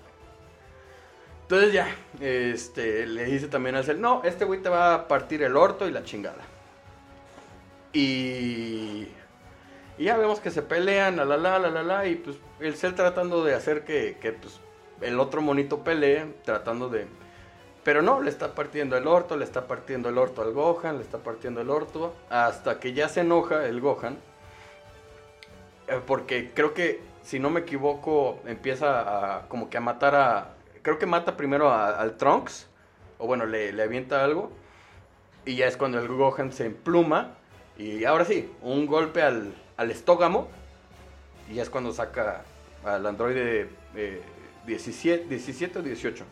Entonces 1.43 1.73
ya, 1.73 1.95
este, 2.21 3.07
le 3.07 3.25
dice 3.25 3.49
también 3.49 3.77
al 3.77 3.85
Cell, 3.85 4.01
no, 4.01 4.23
este 4.25 4.45
güey 4.45 4.61
te 4.61 4.69
va 4.69 4.95
a 4.95 5.09
partir 5.09 5.43
el 5.43 5.57
orto 5.57 5.89
y 5.89 5.93
la 5.93 6.05
chingada. 6.05 6.43
Y, 7.93 9.09
y 9.99 10.05
ya 10.05 10.17
vemos 10.17 10.41
que 10.41 10.51
se 10.51 10.63
pelean, 10.63 11.17
la 11.17 11.25
la 11.25 11.37
la 11.37 11.59
la 11.59 11.83
la 11.83 12.07
y 12.07 12.17
pues 12.17 12.37
el 12.61 12.77
Cell 12.77 12.95
tratando 12.95 13.45
de 13.45 13.55
hacer 13.55 13.85
que, 13.85 14.19
que 14.21 14.33
pues, 14.33 14.61
el 15.01 15.19
otro 15.19 15.43
monito 15.43 15.83
pelee, 15.83 16.27
tratando 16.45 16.89
de... 16.89 17.07
Pero 17.85 18.03
no, 18.03 18.21
le 18.21 18.31
está 18.31 18.55
partiendo 18.55 18.97
el 18.97 19.07
orto, 19.07 19.37
le 19.37 19.45
está 19.45 19.67
partiendo 19.67 20.09
el 20.09 20.19
orto 20.19 20.43
al 20.43 20.53
Gohan, 20.53 20.99
le 20.99 21.03
está 21.03 21.19
partiendo 21.19 21.61
el 21.61 21.71
orto, 21.71 22.15
hasta 22.29 22.79
que 22.79 22.93
ya 22.93 23.09
se 23.09 23.21
enoja 23.21 23.67
el 23.67 23.81
Gohan. 23.81 24.19
Eh, 25.89 26.01
porque 26.07 26.53
creo 26.55 26.75
que, 26.75 27.01
si 27.23 27.39
no 27.39 27.51
me 27.51 27.61
equivoco, 27.61 28.41
empieza 28.47 29.39
a 29.39 29.49
como 29.49 29.71
que 29.71 29.79
a 29.79 29.81
matar 29.81 30.15
a... 30.15 30.55
Creo 30.83 30.99
que 30.99 31.07
mata 31.07 31.37
primero 31.37 31.73
al 31.73 32.17
Trunks, 32.17 32.69
o 33.19 33.27
bueno, 33.27 33.47
le, 33.47 33.73
le 33.73 33.83
avienta 33.83 34.25
algo. 34.25 34.51
Y 35.45 35.57
ya 35.57 35.67
es 35.67 35.77
cuando 35.77 35.99
el 35.99 36.09
Gohan 36.09 36.53
se 36.53 36.67
empluma 36.67 37.37
y 37.81 38.05
ahora 38.05 38.27
sí, 38.27 38.53
un 38.61 38.87
golpe 38.87 39.23
al, 39.23 39.55
al 39.79 39.91
estógamo. 39.91 40.49
Y 41.51 41.55
ya 41.55 41.63
es 41.63 41.71
cuando 41.71 41.95
saca 41.95 42.45
al 42.85 43.07
androide 43.07 43.69
17, 44.67 45.25
17 45.29 45.79
o 45.79 45.83
18. 45.83 46.25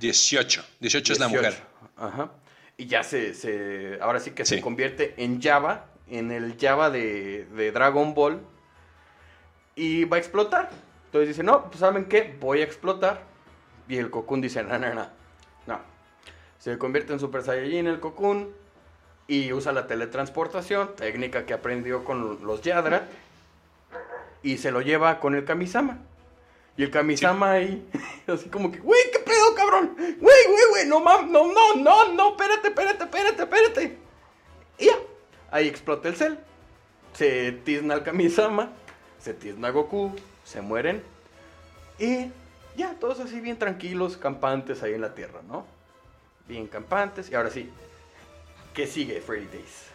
18. 0.00 0.64
18 0.80 1.12
es 1.12 1.18
la 1.18 1.28
mujer. 1.28 1.54
Ajá. 1.96 2.30
Y 2.76 2.86
ya 2.86 3.02
se, 3.02 3.34
se 3.34 3.98
ahora 4.00 4.20
sí 4.20 4.30
que 4.30 4.44
se 4.44 4.60
convierte 4.60 5.14
en 5.16 5.42
Java, 5.42 5.86
en 6.08 6.30
el 6.30 6.56
Java 6.60 6.90
de, 6.90 7.46
de, 7.56 7.72
Dragon 7.72 8.14
Ball. 8.14 8.40
Y 9.74 10.04
va 10.04 10.16
a 10.16 10.20
explotar. 10.20 10.70
Entonces 11.06 11.28
dice, 11.28 11.42
no, 11.42 11.64
pues 11.64 11.80
¿saben 11.80 12.06
qué? 12.06 12.36
Voy 12.40 12.60
a 12.60 12.64
explotar. 12.64 13.22
Y 13.88 13.96
el 13.96 14.10
Cocoon 14.10 14.40
dice, 14.40 14.62
no, 14.62 14.78
no, 14.78 14.94
no. 14.94 15.08
No. 15.66 15.80
Se 16.58 16.76
convierte 16.78 17.12
en 17.12 17.20
Super 17.20 17.42
Saiyajin 17.42 17.86
el 17.86 18.00
Cocoon 18.00 18.52
y 19.28 19.52
usa 19.52 19.72
la 19.72 19.86
teletransportación, 19.86 20.96
técnica 20.96 21.44
que 21.44 21.52
aprendió 21.54 22.04
con 22.04 22.44
los 22.44 22.62
Yadra, 22.62 23.06
y 24.42 24.56
se 24.56 24.70
lo 24.70 24.80
lleva 24.80 25.20
con 25.20 25.34
el 25.34 25.44
Kamisama. 25.44 25.98
Y 26.78 26.84
el 26.84 26.90
Kamisama 26.90 27.50
ahí, 27.52 27.86
así 28.26 28.48
como 28.48 28.72
que, 28.72 28.78
güey, 28.78 29.02
¿qué 29.12 29.18
pedo, 29.18 29.54
cabrón? 29.54 29.94
Güey, 29.96 30.16
güey, 30.18 30.64
güey, 30.70 30.86
no 30.86 31.00
mames, 31.00 31.30
no, 31.30 31.52
no, 31.52 31.74
no, 31.74 32.12
no, 32.14 32.30
espérate, 32.30 32.68
espérate, 32.68 33.04
espérate, 33.04 33.42
espérate. 33.42 33.98
Y 34.78 34.86
ya, 34.86 34.96
ahí 35.50 35.68
explota 35.68 36.08
el 36.08 36.16
cel. 36.16 36.38
Se 37.12 37.52
tizna 37.52 37.94
el 37.94 38.02
Kamisama, 38.02 38.70
se 39.18 39.34
tizna 39.34 39.68
Goku, 39.68 40.14
se 40.44 40.62
mueren. 40.62 41.02
Y 41.98 42.30
ya, 42.76 42.94
todos 42.94 43.20
así 43.20 43.40
bien 43.40 43.58
tranquilos, 43.58 44.16
campantes 44.16 44.82
ahí 44.82 44.94
en 44.94 45.02
la 45.02 45.14
tierra, 45.14 45.40
¿no? 45.46 45.66
Bien 46.46 46.66
campantes. 46.66 47.28
Y 47.30 47.34
ahora 47.34 47.50
sí, 47.50 47.68
¿Qué 48.78 48.86
sigue 48.86 49.20
Freddy 49.20 49.46
Days? 49.46 49.86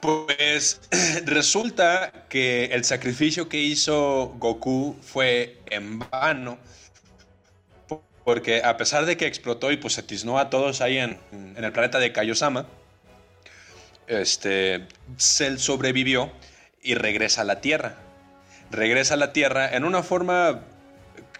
Pues 0.00 0.80
resulta 1.26 2.12
que 2.28 2.66
el 2.66 2.84
sacrificio 2.84 3.48
que 3.48 3.58
hizo 3.58 4.34
Goku 4.38 4.96
fue 5.02 5.58
en 5.66 5.98
vano. 5.98 6.58
Porque 8.24 8.62
a 8.62 8.76
pesar 8.76 9.06
de 9.06 9.16
que 9.16 9.26
explotó 9.26 9.72
y 9.72 9.76
pues 9.76 9.94
se 9.94 10.02
tiznó 10.02 10.38
a 10.38 10.50
todos 10.50 10.80
ahí 10.80 10.98
en, 10.98 11.18
el 11.56 11.72
planeta 11.72 11.98
de 11.98 12.12
Kaiosama, 12.12 12.66
este, 14.06 14.86
Cell 15.16 15.58
sobrevivió 15.58 16.30
y 16.82 16.94
regresa 16.94 17.42
a 17.42 17.44
la 17.44 17.60
Tierra. 17.60 17.96
Regresa 18.70 19.14
a 19.14 19.16
la 19.16 19.32
Tierra 19.32 19.74
en 19.74 19.84
una 19.84 20.02
forma 20.02 20.60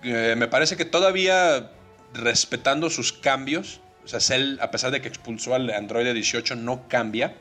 que 0.03 0.35
me 0.37 0.49
parece 0.49 0.77
que 0.77 0.85
todavía 0.85 1.71
respetando 2.13 2.91
sus 2.91 3.13
cambios. 3.13 3.81
O 4.05 4.09
sea, 4.09 4.21
Cell, 4.21 4.59
a 4.61 4.71
pesar 4.71 4.91
de 4.91 5.01
que 5.01 5.09
expulsó 5.09 5.55
al 5.55 5.71
Android 5.71 6.13
18, 6.13 6.57
no 6.57 6.89
cambia. 6.89 7.37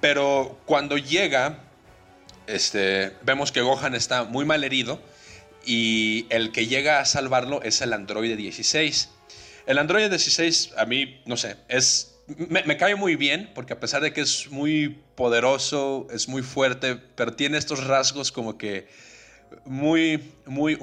Pero 0.00 0.58
cuando 0.64 0.96
llega, 0.96 1.58
este, 2.46 3.12
vemos 3.22 3.52
que 3.52 3.60
Gohan 3.60 3.94
está 3.94 4.24
muy 4.24 4.44
mal 4.44 4.64
herido 4.64 5.00
y 5.64 6.26
el 6.30 6.52
que 6.52 6.66
llega 6.66 7.00
a 7.00 7.04
salvarlo 7.04 7.62
es 7.62 7.80
el 7.82 7.92
Android 7.92 8.36
16. 8.36 9.10
El 9.66 9.78
Android 9.78 10.08
16 10.08 10.72
a 10.76 10.86
mí, 10.86 11.20
no 11.26 11.36
sé, 11.36 11.56
es, 11.68 12.14
me, 12.26 12.76
cae 12.76 12.94
muy 12.94 13.16
bien 13.16 13.50
porque 13.54 13.74
a 13.74 13.80
pesar 13.80 14.02
de 14.02 14.12
que 14.12 14.22
es 14.22 14.50
muy 14.50 14.98
poderoso, 15.16 16.06
es 16.10 16.28
muy 16.28 16.42
fuerte, 16.42 16.96
pero 16.96 17.34
tiene 17.34 17.58
estos 17.58 17.86
rasgos 17.86 18.32
como 18.32 18.56
que 18.56 18.88
muy, 19.64 20.32
muy, 20.46 20.78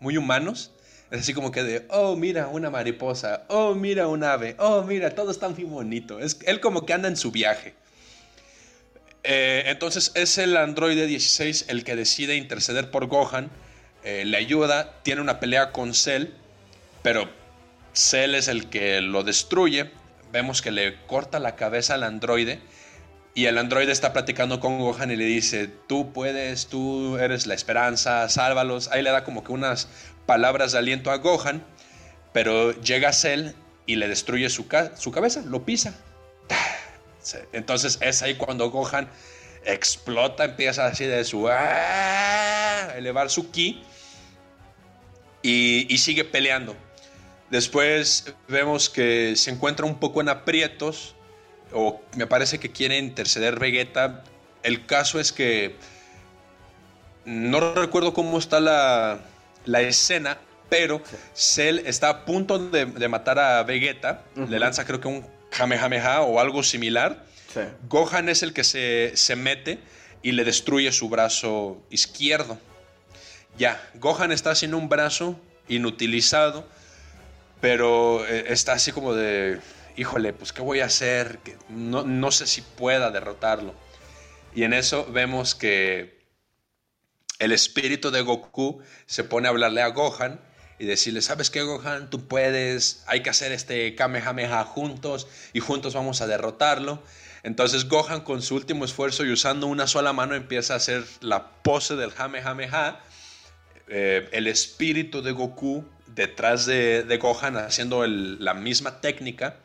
muy 0.00 0.16
humanos. 0.16 0.72
Es 1.12 1.20
así 1.20 1.34
como 1.34 1.52
que 1.52 1.62
de, 1.62 1.86
oh, 1.88 2.16
mira 2.16 2.48
una 2.48 2.68
mariposa, 2.68 3.44
oh, 3.46 3.74
mira 3.76 4.08
un 4.08 4.24
ave, 4.24 4.56
oh, 4.58 4.82
mira, 4.82 5.14
todo 5.14 5.30
está 5.30 5.48
muy 5.48 5.62
bonito. 5.62 6.18
Es, 6.18 6.36
él 6.46 6.58
como 6.58 6.84
que 6.84 6.94
anda 6.94 7.06
en 7.08 7.16
su 7.16 7.30
viaje. 7.30 7.74
Eh, 9.28 9.64
entonces 9.66 10.12
es 10.14 10.38
el 10.38 10.56
androide 10.56 11.08
16 11.08 11.64
el 11.66 11.82
que 11.82 11.96
decide 11.96 12.36
interceder 12.36 12.92
por 12.92 13.06
Gohan, 13.06 13.50
eh, 14.04 14.24
le 14.24 14.36
ayuda, 14.36 15.02
tiene 15.02 15.20
una 15.20 15.40
pelea 15.40 15.72
con 15.72 15.94
Cell, 15.94 16.28
pero 17.02 17.28
Cell 17.92 18.36
es 18.36 18.46
el 18.46 18.68
que 18.68 19.00
lo 19.00 19.24
destruye. 19.24 19.90
Vemos 20.30 20.62
que 20.62 20.70
le 20.70 20.94
corta 21.06 21.40
la 21.40 21.56
cabeza 21.56 21.94
al 21.94 22.04
androide 22.04 22.60
y 23.34 23.46
el 23.46 23.58
androide 23.58 23.90
está 23.90 24.12
platicando 24.12 24.60
con 24.60 24.78
Gohan 24.78 25.10
y 25.10 25.16
le 25.16 25.24
dice, 25.24 25.68
tú 25.88 26.12
puedes, 26.12 26.68
tú 26.68 27.18
eres 27.18 27.48
la 27.48 27.54
esperanza, 27.54 28.28
sálvalos. 28.28 28.88
Ahí 28.92 29.02
le 29.02 29.10
da 29.10 29.24
como 29.24 29.42
que 29.42 29.50
unas 29.50 29.88
palabras 30.24 30.70
de 30.70 30.78
aliento 30.78 31.10
a 31.10 31.16
Gohan, 31.16 31.64
pero 32.32 32.80
llega 32.80 33.12
Cell 33.12 33.54
y 33.86 33.96
le 33.96 34.06
destruye 34.06 34.48
su, 34.50 34.66
su 34.96 35.10
cabeza, 35.10 35.42
lo 35.44 35.64
pisa. 35.64 35.94
Entonces 37.52 37.98
es 38.00 38.22
ahí 38.22 38.36
cuando 38.36 38.70
Gohan 38.70 39.08
explota, 39.64 40.44
empieza 40.44 40.86
así 40.86 41.04
de 41.04 41.24
su... 41.24 41.48
¡ah! 41.48 42.92
elevar 42.96 43.30
su 43.30 43.50
ki 43.50 43.82
y, 45.42 45.86
y 45.92 45.98
sigue 45.98 46.24
peleando. 46.24 46.76
Después 47.50 48.34
vemos 48.48 48.90
que 48.90 49.36
se 49.36 49.50
encuentra 49.50 49.86
un 49.86 49.98
poco 49.98 50.20
en 50.20 50.28
aprietos, 50.28 51.14
o 51.72 52.00
me 52.16 52.26
parece 52.26 52.58
que 52.58 52.72
quiere 52.72 52.98
interceder 52.98 53.58
Vegeta. 53.58 54.24
El 54.62 54.86
caso 54.86 55.20
es 55.20 55.32
que 55.32 55.76
no 57.24 57.74
recuerdo 57.74 58.12
cómo 58.12 58.38
está 58.38 58.58
la, 58.58 59.20
la 59.64 59.80
escena, 59.82 60.38
pero 60.68 61.00
Cell 61.34 61.80
está 61.86 62.08
a 62.08 62.24
punto 62.24 62.58
de, 62.58 63.08
matar 63.08 63.38
a 63.38 63.62
Vegeta, 63.62 64.22
le 64.34 64.58
lanza 64.58 64.84
creo 64.84 65.00
que 65.00 65.08
un 65.08 65.35
Kamehameha 65.56 66.22
o 66.22 66.40
algo 66.40 66.62
similar. 66.62 67.24
Gohan 67.88 68.28
es 68.28 68.42
el 68.42 68.52
que 68.52 68.64
se, 68.64 69.12
se 69.14 69.34
mete 69.34 69.78
y 70.22 70.32
le 70.32 70.44
destruye 70.44 70.92
su 70.92 71.08
brazo 71.08 71.82
izquierdo. 71.90 72.58
Ya, 73.56 73.80
Gohan 73.94 74.32
está 74.32 74.54
sin 74.54 74.74
un 74.74 74.88
brazo 74.90 75.40
inutilizado, 75.68 76.68
pero 77.60 78.26
eh, 78.26 78.46
está 78.48 78.74
así 78.74 78.92
como 78.92 79.14
de, 79.14 79.58
híjole, 79.96 80.34
pues 80.34 80.52
¿qué 80.52 80.60
voy 80.60 80.80
a 80.80 80.86
hacer? 80.86 81.40
No, 81.70 82.02
no 82.04 82.30
sé 82.30 82.46
si 82.46 82.60
pueda 82.60 83.10
derrotarlo. 83.10 83.74
Y 84.54 84.64
en 84.64 84.74
eso 84.74 85.06
vemos 85.10 85.54
que 85.54 86.26
el 87.38 87.52
espíritu 87.52 88.10
de 88.10 88.20
Goku 88.22 88.82
se 89.06 89.24
pone 89.24 89.48
a 89.48 89.50
hablarle 89.50 89.80
a 89.80 89.88
Gohan 89.88 90.40
y 90.78 90.86
decirle, 90.86 91.22
¿sabes 91.22 91.50
qué, 91.50 91.62
Gohan? 91.62 92.10
Tú 92.10 92.26
puedes, 92.26 93.02
hay 93.06 93.22
que 93.22 93.30
hacer 93.30 93.52
este 93.52 93.94
Kamehameha 93.94 94.64
juntos 94.64 95.26
y 95.52 95.60
juntos 95.60 95.94
vamos 95.94 96.20
a 96.20 96.26
derrotarlo. 96.26 97.02
Entonces 97.42 97.88
Gohan 97.88 98.22
con 98.22 98.42
su 98.42 98.56
último 98.56 98.84
esfuerzo 98.84 99.24
y 99.24 99.30
usando 99.30 99.68
una 99.68 99.86
sola 99.86 100.12
mano 100.12 100.34
empieza 100.34 100.74
a 100.74 100.76
hacer 100.78 101.04
la 101.20 101.48
pose 101.62 101.96
del 101.96 102.12
Kamehameha. 102.12 103.00
Eh, 103.88 104.28
el 104.32 104.48
espíritu 104.48 105.22
de 105.22 105.32
Goku 105.32 105.84
detrás 106.08 106.66
de, 106.66 107.18
Gohan 107.20 107.56
haciendo 107.56 108.06
la 108.06 108.54
misma 108.54 109.00
técnica. 109.00 109.56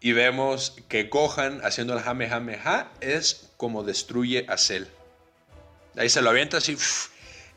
Y 0.00 0.12
vemos 0.12 0.76
que 0.88 1.04
Gohan 1.04 1.60
haciendo 1.62 1.94
el 1.94 2.02
Kamehameha 2.02 2.90
es 3.00 3.50
como 3.56 3.82
destruye 3.82 4.46
a 4.48 4.56
Cell. 4.56 4.84
Ahí 5.96 6.08
se 6.08 6.22
lo 6.22 6.30
avienta 6.30 6.58
así. 6.58 6.76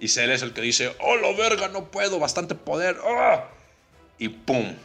Y 0.03 0.09
Cell 0.09 0.31
es 0.31 0.41
el 0.41 0.51
que 0.51 0.59
dice, 0.59 0.93
oh, 0.99 1.15
la 1.15 1.31
verga, 1.31 1.69
no 1.69 1.85
puedo, 1.85 2.19
bastante 2.19 2.55
poder. 2.55 2.97
¡ah!". 3.07 3.45
Y 4.19 4.27
pum, 4.27 4.75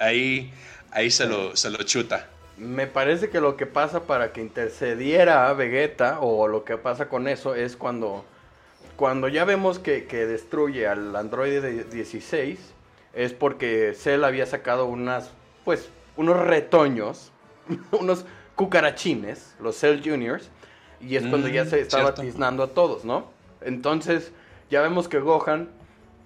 ahí, 0.00 0.52
ahí 0.90 1.08
se, 1.12 1.26
lo, 1.26 1.54
se 1.54 1.70
lo 1.70 1.84
chuta. 1.84 2.26
Me 2.56 2.88
parece 2.88 3.30
que 3.30 3.40
lo 3.40 3.56
que 3.56 3.66
pasa 3.66 4.02
para 4.08 4.32
que 4.32 4.40
intercediera 4.40 5.52
Vegeta, 5.52 6.18
o 6.18 6.48
lo 6.48 6.64
que 6.64 6.78
pasa 6.78 7.08
con 7.08 7.28
eso, 7.28 7.54
es 7.54 7.76
cuando, 7.76 8.24
cuando 8.96 9.28
ya 9.28 9.44
vemos 9.44 9.78
que, 9.78 10.06
que 10.06 10.26
destruye 10.26 10.88
al 10.88 11.14
androide 11.14 11.84
16, 11.84 12.58
es 13.14 13.32
porque 13.32 13.94
Cell 13.96 14.24
había 14.24 14.46
sacado 14.46 14.86
unas, 14.86 15.30
pues, 15.64 15.90
unos 16.16 16.40
retoños, 16.44 17.30
unos 17.92 18.24
cucarachines, 18.56 19.54
los 19.60 19.78
Cell 19.78 20.00
Juniors, 20.04 20.50
y 21.00 21.14
es 21.14 21.24
cuando 21.24 21.46
ya 21.46 21.62
Mm, 21.62 21.68
se 21.70 21.80
estaba 21.82 22.02
cierto. 22.06 22.22
tiznando 22.22 22.64
a 22.64 22.68
todos, 22.74 23.04
¿no? 23.04 23.30
Entonces, 23.60 24.32
ya 24.70 24.82
vemos 24.82 25.08
que 25.08 25.20
Gohan 25.20 25.68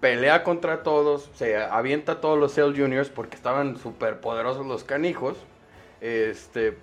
pelea 0.00 0.44
contra 0.44 0.83
todos, 0.83 1.31
se 1.35 1.57
avienta 1.57 2.12
a 2.12 2.20
todos 2.20 2.38
los 2.38 2.55
Cell 2.55 2.74
Juniors 2.76 3.11
porque 3.11 3.37
estaban 3.37 3.76
súper 3.76 4.20
poderosos 4.20 4.66
los 4.66 4.85
canijos. 4.85 5.37
Este, 6.00 6.76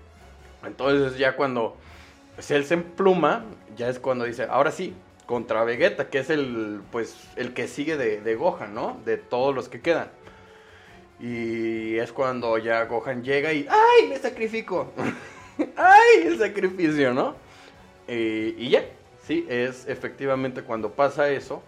entonces 0.64 1.18
ya 1.18 1.36
cuando 1.36 1.76
Cell 2.40 2.64
se 2.64 2.76
empluma, 2.76 3.44
ya 3.76 3.90
es 3.90 4.00
cuando 4.00 4.26
dice, 4.26 4.48
ahora 4.50 4.72
sí, 4.72 4.94
contra 5.26 5.64
Vegeta, 5.64 6.10
que 6.10 6.20
es 6.20 6.30
el, 6.30 6.82
pues, 6.92 7.16
el 7.36 7.54
que 7.54 7.68
sigue 7.68 7.98
de, 7.98 8.22
de 8.22 8.36
Gohan, 8.36 8.74
¿no? 8.74 9.00
De 9.04 9.18
todos 9.18 9.54
los 9.54 9.68
que 9.68 9.82
quedan. 9.82 10.10
Y 11.20 11.98
es 11.98 12.12
cuando 12.12 12.58
ya 12.60 12.86
Gohan 12.86 13.24
llega 13.24 13.52
y 13.52 13.68
¡ay! 13.68 14.08
Me 14.10 14.18
sacrifico. 14.18 14.94
¡Ay! 15.76 16.28
El 16.28 16.38
sacrificio, 16.38 17.14
¿no? 17.14 17.36
Y 18.08 18.70
ya, 18.70 18.86
sí, 19.28 19.46
es 19.50 19.88
efectivamente 19.88 20.64
cuando 20.64 20.94
pasa 20.94 21.30
eso. 21.30 21.62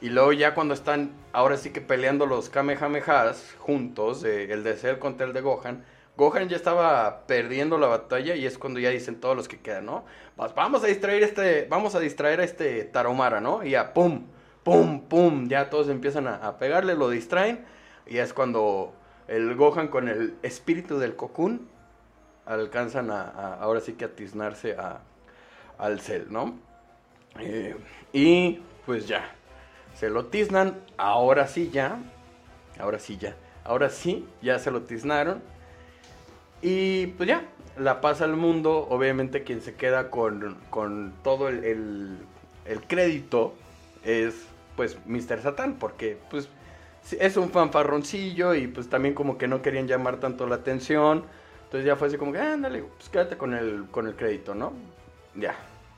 Y 0.00 0.08
luego 0.08 0.32
ya 0.32 0.54
cuando 0.54 0.74
están 0.74 1.12
ahora 1.32 1.56
sí 1.56 1.70
que 1.70 1.80
peleando 1.80 2.26
los 2.26 2.50
Kamehamehas 2.50 3.54
juntos, 3.58 4.24
el 4.24 4.64
de 4.64 4.74
Cell 4.76 4.98
contra 4.98 5.26
el 5.26 5.32
de 5.32 5.42
Gohan, 5.42 5.84
Gohan 6.16 6.48
ya 6.48 6.56
estaba 6.56 7.26
perdiendo 7.26 7.78
la 7.78 7.86
batalla 7.86 8.34
y 8.34 8.44
es 8.44 8.58
cuando 8.58 8.80
ya 8.80 8.90
dicen 8.90 9.20
todos 9.20 9.36
los 9.36 9.48
que 9.48 9.60
quedan, 9.60 9.86
¿no? 9.86 10.04
Vamos 10.36 10.82
a 10.82 10.88
distraer 10.88 11.22
este, 11.22 11.66
vamos 11.70 11.94
a 11.94 12.00
distraer 12.00 12.40
a 12.40 12.44
este 12.44 12.84
Taromara, 12.84 13.40
¿no? 13.40 13.62
Y 13.64 13.70
ya, 13.70 13.94
pum, 13.94 14.26
pum, 14.64 15.02
pum, 15.02 15.48
ya 15.48 15.70
todos 15.70 15.88
empiezan 15.88 16.26
a, 16.26 16.58
pegarle, 16.58 16.94
lo 16.94 17.08
distraen 17.08 17.64
y 18.06 18.18
es 18.18 18.32
cuando 18.32 18.92
el 19.28 19.54
Gohan 19.54 19.88
con 19.88 20.08
el 20.08 20.34
espíritu 20.42 20.98
del 20.98 21.16
Cocoon 21.16 21.68
alcanzan 22.44 23.10
a, 23.10 23.54
ahora 23.60 23.80
sí 23.80 23.92
que 23.92 24.04
a 24.04 24.14
tiznarse 24.14 24.72
a, 24.72 25.00
al 25.78 26.00
Cell, 26.00 26.26
¿no? 26.28 26.71
Eh, 27.38 27.76
y 28.12 28.60
pues 28.86 29.06
ya, 29.08 29.34
se 29.94 30.10
lo 30.10 30.26
tiznan, 30.26 30.80
ahora 30.96 31.46
sí 31.46 31.70
ya, 31.72 31.98
ahora 32.78 32.98
sí 32.98 33.16
ya, 33.18 33.36
ahora 33.64 33.90
sí, 33.90 34.26
ya 34.42 34.58
se 34.58 34.70
lo 34.70 34.82
tiznaron. 34.82 35.42
Y 36.60 37.08
pues 37.08 37.28
ya, 37.28 37.44
la 37.76 38.00
pasa 38.00 38.24
al 38.24 38.36
mundo, 38.36 38.86
obviamente 38.88 39.42
quien 39.42 39.60
se 39.62 39.74
queda 39.74 40.10
con, 40.10 40.56
con 40.70 41.12
todo 41.24 41.48
el, 41.48 41.64
el- 42.66 42.80
crédito 42.86 43.54
es 44.04 44.46
pues 44.76 44.98
Mr. 45.06 45.42
Satan, 45.42 45.74
porque 45.78 46.18
pues 46.30 46.48
es 47.18 47.36
un 47.36 47.50
fanfarroncillo 47.50 48.54
y 48.54 48.66
pues 48.68 48.88
también 48.88 49.14
como 49.14 49.38
que 49.38 49.48
no 49.48 49.60
querían 49.62 49.86
llamar 49.88 50.18
tanto 50.20 50.46
la 50.46 50.56
atención. 50.56 51.24
Entonces 51.64 51.86
ya 51.86 51.96
fue 51.96 52.08
así 52.08 52.16
como 52.16 52.32
que, 52.32 52.38
ándale, 52.38 52.82
pues 52.96 53.08
quédate 53.08 53.36
con 53.36 53.54
el, 53.54 53.86
con 53.90 54.06
el 54.06 54.14
crédito, 54.14 54.54
¿no? 54.54 54.72
Ya. 55.34 55.54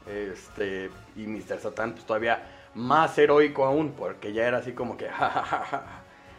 Este, 0.06 0.90
y 1.16 1.26
Mr. 1.26 1.60
Satan 1.60 1.92
pues 1.92 2.04
todavía 2.04 2.42
más 2.74 3.16
heroico 3.18 3.64
aún, 3.64 3.92
porque 3.92 4.32
ya 4.32 4.46
era 4.46 4.58
así 4.58 4.72
como 4.72 4.96
que, 4.96 5.08
jajajaja. 5.08 5.84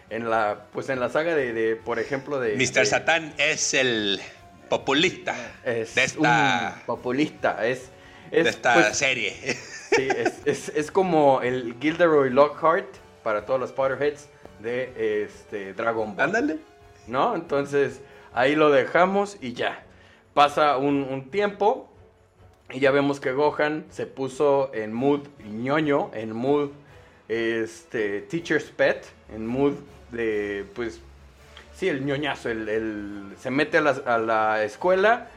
En 0.09 0.29
la, 0.29 0.67
pues 0.71 0.89
en 0.89 0.99
la 0.99 1.09
saga 1.09 1.33
de, 1.35 1.51
de, 1.53 1.75
por 1.75 1.97
ejemplo, 1.99 2.39
de... 2.39 2.55
Mr. 2.55 2.57
de- 2.81 2.85
Satan 2.85 3.33
es 3.37 3.73
el 3.73 4.21
populista 4.69 5.35
es 5.63 5.95
de 5.95 6.03
esta, 6.03 6.75
un 6.79 6.85
populista, 6.85 7.65
es... 7.65 7.89
es 8.31 8.43
de 8.43 8.49
esta 8.51 8.73
pues, 8.75 8.97
serie. 8.97 9.31
Sí, 9.33 10.07
es, 10.15 10.41
es- 10.45 10.69
es 10.75 10.91
como 10.91 11.41
el 11.41 11.75
Gilderoy 11.81 12.29
Lockhart 12.29 12.87
para 13.23 13.45
todos 13.47 13.59
los 13.59 13.71
Potterheads 13.71 14.29
de 14.59 15.23
este 15.23 15.73
Dragon 15.73 16.15
Ball. 16.15 16.25
Ándale. 16.25 16.57
¿No? 17.07 17.35
Entonces, 17.35 18.01
ahí 18.33 18.55
lo 18.55 18.69
dejamos 18.69 19.37
y 19.41 19.53
ya. 19.53 19.83
Pasa 20.35 20.77
un, 20.77 21.01
un 21.03 21.31
tiempo 21.31 21.91
y 22.71 22.79
ya 22.79 22.91
vemos 22.91 23.19
que 23.19 23.31
Gohan 23.31 23.85
se 23.89 24.05
puso 24.07 24.71
en 24.73 24.93
mood 24.93 25.21
ñoño, 25.45 26.11
en 26.13 26.33
mood 26.33 26.71
este, 27.27 28.21
teacher's 28.21 28.65
pet, 28.65 29.05
en 29.33 29.45
mood 29.47 29.73
de, 30.11 30.65
pues, 30.75 31.01
sí, 31.75 31.89
el 31.89 32.05
ñoñazo, 32.05 32.49
el, 32.49 32.69
el- 32.69 33.35
se 33.39 33.51
mete 33.51 33.77
a 33.77 33.81
la, 33.81 33.91
a 34.05 34.17
la 34.17 34.63
escuela 34.63 35.29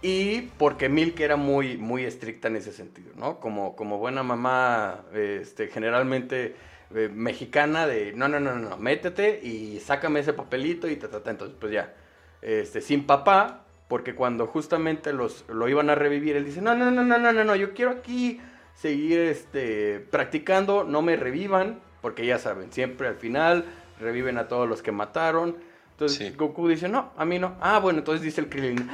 y 0.00 0.42
porque 0.58 0.88
Milk 0.88 1.18
era 1.20 1.36
muy, 1.36 1.76
muy 1.76 2.04
estricta 2.04 2.48
en 2.48 2.56
ese 2.56 2.72
sentido, 2.72 3.10
¿no? 3.16 3.40
Como, 3.40 3.74
como 3.74 3.98
buena 3.98 4.22
mamá, 4.22 5.04
este, 5.14 5.68
generalmente 5.68 6.54
eh, 6.94 7.10
mexicana, 7.12 7.86
de 7.86 8.12
no, 8.12 8.28
no, 8.28 8.38
no, 8.38 8.54
no, 8.56 8.76
métete 8.76 9.40
y 9.42 9.80
sácame 9.80 10.20
ese 10.20 10.32
papelito 10.32 10.88
y 10.88 10.96
ta, 10.96 11.08
ta, 11.10 11.22
ta. 11.22 11.30
Entonces, 11.32 11.56
pues 11.58 11.72
ya, 11.72 11.94
este, 12.42 12.80
sin 12.80 13.06
papá, 13.06 13.64
porque 13.88 14.14
cuando 14.14 14.46
justamente 14.46 15.12
los, 15.12 15.44
lo 15.48 15.68
iban 15.68 15.90
a 15.90 15.94
revivir, 15.94 16.36
él 16.36 16.44
dice, 16.44 16.60
no, 16.60 16.74
no, 16.74 16.90
no, 16.90 17.02
no, 17.02 17.18
no, 17.18 17.32
no, 17.32 17.44
no, 17.44 17.56
yo 17.56 17.72
quiero 17.72 17.90
aquí 17.92 18.40
seguir 18.74 19.18
este, 19.20 19.98
practicando, 19.98 20.84
no 20.84 21.02
me 21.02 21.16
revivan, 21.16 21.80
porque 22.02 22.26
ya 22.26 22.38
saben, 22.38 22.70
siempre 22.70 23.08
al 23.08 23.16
final 23.16 23.64
reviven 23.98 24.38
a 24.38 24.46
todos 24.46 24.68
los 24.68 24.82
que 24.82 24.92
mataron. 24.92 25.56
Entonces 25.92 26.18
Sí. 26.18 26.30
Goku 26.36 26.68
dice, 26.68 26.88
no, 26.88 27.12
a 27.16 27.24
mí 27.24 27.38
no. 27.38 27.56
Ah, 27.60 27.80
bueno, 27.80 28.00
entonces 28.00 28.22
dice 28.22 28.40
el 28.42 28.48
Krillin, 28.48 28.88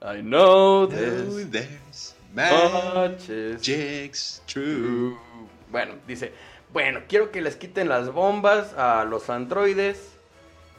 I 0.00 0.22
know 0.22 0.86
this 0.86 1.50
there's 1.50 2.14
magic's 2.32 3.60
true. 4.46 5.16
Bueno, 5.70 5.96
dice, 6.06 6.32
bueno, 6.72 7.00
quiero 7.08 7.30
que 7.30 7.42
les 7.42 7.56
quiten 7.56 7.88
las 7.88 8.12
bombas 8.12 8.72
a 8.74 9.04
los 9.04 9.28
androides 9.28 10.17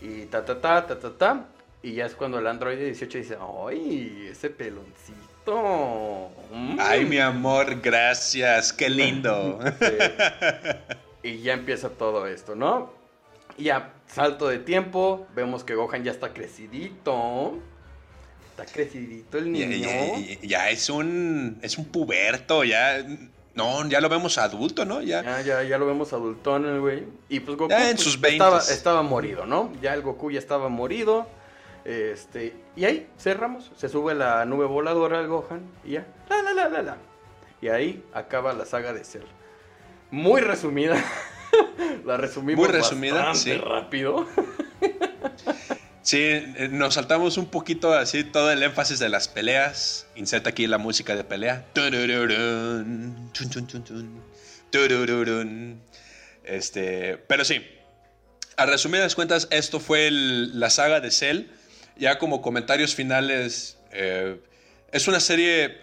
y 0.02 0.26
ta 0.26 0.46
ta 0.46 0.60
ta 0.62 0.86
ta 0.88 1.00
ta 1.00 1.18
ta. 1.18 1.46
Y 1.82 1.94
ya 1.94 2.06
es 2.06 2.14
cuando 2.16 2.40
el 2.40 2.48
androide 2.48 2.86
18 2.86 3.18
dice, 3.18 3.38
¡ay, 3.68 4.28
ese 4.32 4.50
peloncito! 4.50 6.30
Mm". 6.52 6.78
Ay, 6.80 7.06
mi 7.06 7.18
amor, 7.20 7.80
gracias, 7.82 8.74
qué 8.74 8.90
lindo. 8.90 9.60
Y 11.22 11.40
ya 11.42 11.54
empieza 11.54 11.90
todo 11.90 12.28
esto, 12.28 12.56
¿no? 12.56 12.94
Y 13.58 13.66
ya, 13.66 13.92
salto 14.08 14.48
de 14.48 14.58
tiempo, 14.60 15.28
vemos 15.36 15.66
que 15.66 15.76
Gohan 15.76 16.04
ya 16.06 16.12
está 16.12 16.32
crecidito. 16.34 17.60
Está 18.52 18.66
crecidito 18.66 19.38
el 19.38 19.54
Ya, 19.54 19.66
niño. 19.68 19.90
ya- 19.90 20.40
ya 20.42 20.70
es 20.70 20.90
un 20.90 21.60
es 21.62 21.78
un 21.78 21.86
puberto, 21.86 22.64
ya 22.64 23.06
no, 23.56 23.88
ya 23.90 24.00
lo 24.00 24.10
vemos 24.10 24.38
adulto, 24.38 24.86
¿no? 24.86 25.02
Ya. 25.02 25.22
Ya, 25.24 25.42
ya, 25.42 25.64
ya 25.64 25.78
lo 25.78 25.86
vemos 25.86 26.14
adultón, 26.14 26.66
el 26.66 26.80
güey. 26.80 27.04
Y 27.28 27.40
pues 27.42 27.58
Goku 27.58 27.70
Ya 27.70 27.90
en 27.90 27.96
pues, 27.96 28.04
sus 28.04 28.24
estaba, 28.24 28.60
20s. 28.60 28.72
estaba 28.72 29.02
morido, 29.02 29.46
¿no? 29.46 29.72
Ya 29.82 29.94
el 29.94 30.02
Goku 30.02 30.32
ya 30.32 30.40
estaba 30.40 30.70
morido. 30.70 31.28
Este, 31.86 32.56
y 32.76 32.86
ahí 32.86 33.08
cerramos. 33.18 33.72
Se 33.76 33.90
sube 33.90 34.14
la 34.16 34.46
nube 34.46 34.66
voladora 34.66 35.20
al 35.20 35.28
Gohan 35.28 35.62
y 35.84 35.92
ya. 35.94 36.08
La, 36.30 36.42
la, 36.42 36.54
la, 36.54 36.70
la, 36.70 36.82
la. 36.82 36.98
Y 37.62 37.68
ahí 37.68 38.04
acaba 38.14 38.54
la 38.54 38.66
saga 38.66 38.94
de 38.94 39.04
Cell. 39.04 39.24
Muy 40.12 40.42
resumida. 40.42 40.96
la 42.06 42.18
resumimos 42.18 42.66
Muy 42.68 42.74
resumida, 42.76 43.26
bastante 43.26 43.54
sí. 43.54 43.58
rápido. 43.58 44.26
Sí, 46.02 46.18
eh, 46.22 46.70
nos 46.72 46.94
saltamos 46.96 47.38
un 47.38 47.48
poquito 47.48 47.94
así 47.94 48.24
todo 48.24 48.52
el 48.52 48.64
énfasis 48.64 49.00
de 49.00 49.10
las 49.10 49.28
peleas. 49.28 50.08
Inserta 50.16 50.52
aquí 50.52 50.66
la 50.68 50.78
música 50.78 51.16
de 51.16 51.24
pelea. 51.24 51.66
Este, 56.43 57.18
pero 57.28 57.45
sí, 57.45 57.64
a 58.58 58.66
resumidas 58.66 59.16
cuentas, 59.16 59.47
esto 59.52 59.80
fue 59.80 60.10
la 60.12 60.70
saga 60.70 61.00
de 61.00 61.12
Cell. 61.12 61.47
Ya 61.97 62.18
como 62.18 62.41
comentarios 62.41 62.95
finales, 62.95 63.78
eh, 63.91 64.39
es 64.91 65.08
una 65.08 65.20
serie, 65.20 65.78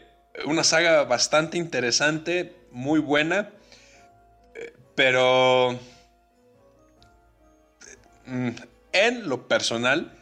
una 0.45 0.65
saga 0.65 1.05
bastante 1.05 1.59
interesante, 1.59 2.55
muy 2.71 3.01
buena, 3.01 3.51
eh, 4.55 4.73
pero 4.95 5.79
mm, 8.27 8.51
en 8.97 9.29
lo 9.29 9.49
personal, 9.49 10.13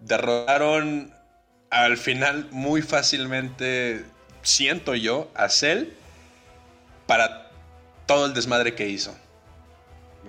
derrotaron 0.00 1.12
al 1.70 1.96
final 1.96 2.48
muy 2.50 2.82
fácilmente, 2.82 4.04
siento 4.42 4.94
yo, 4.94 5.30
a 5.34 5.48
Cell 5.48 5.88
para 7.06 7.50
todo 8.06 8.26
el 8.26 8.34
desmadre 8.34 8.74
que 8.74 8.88
hizo. 8.88 9.16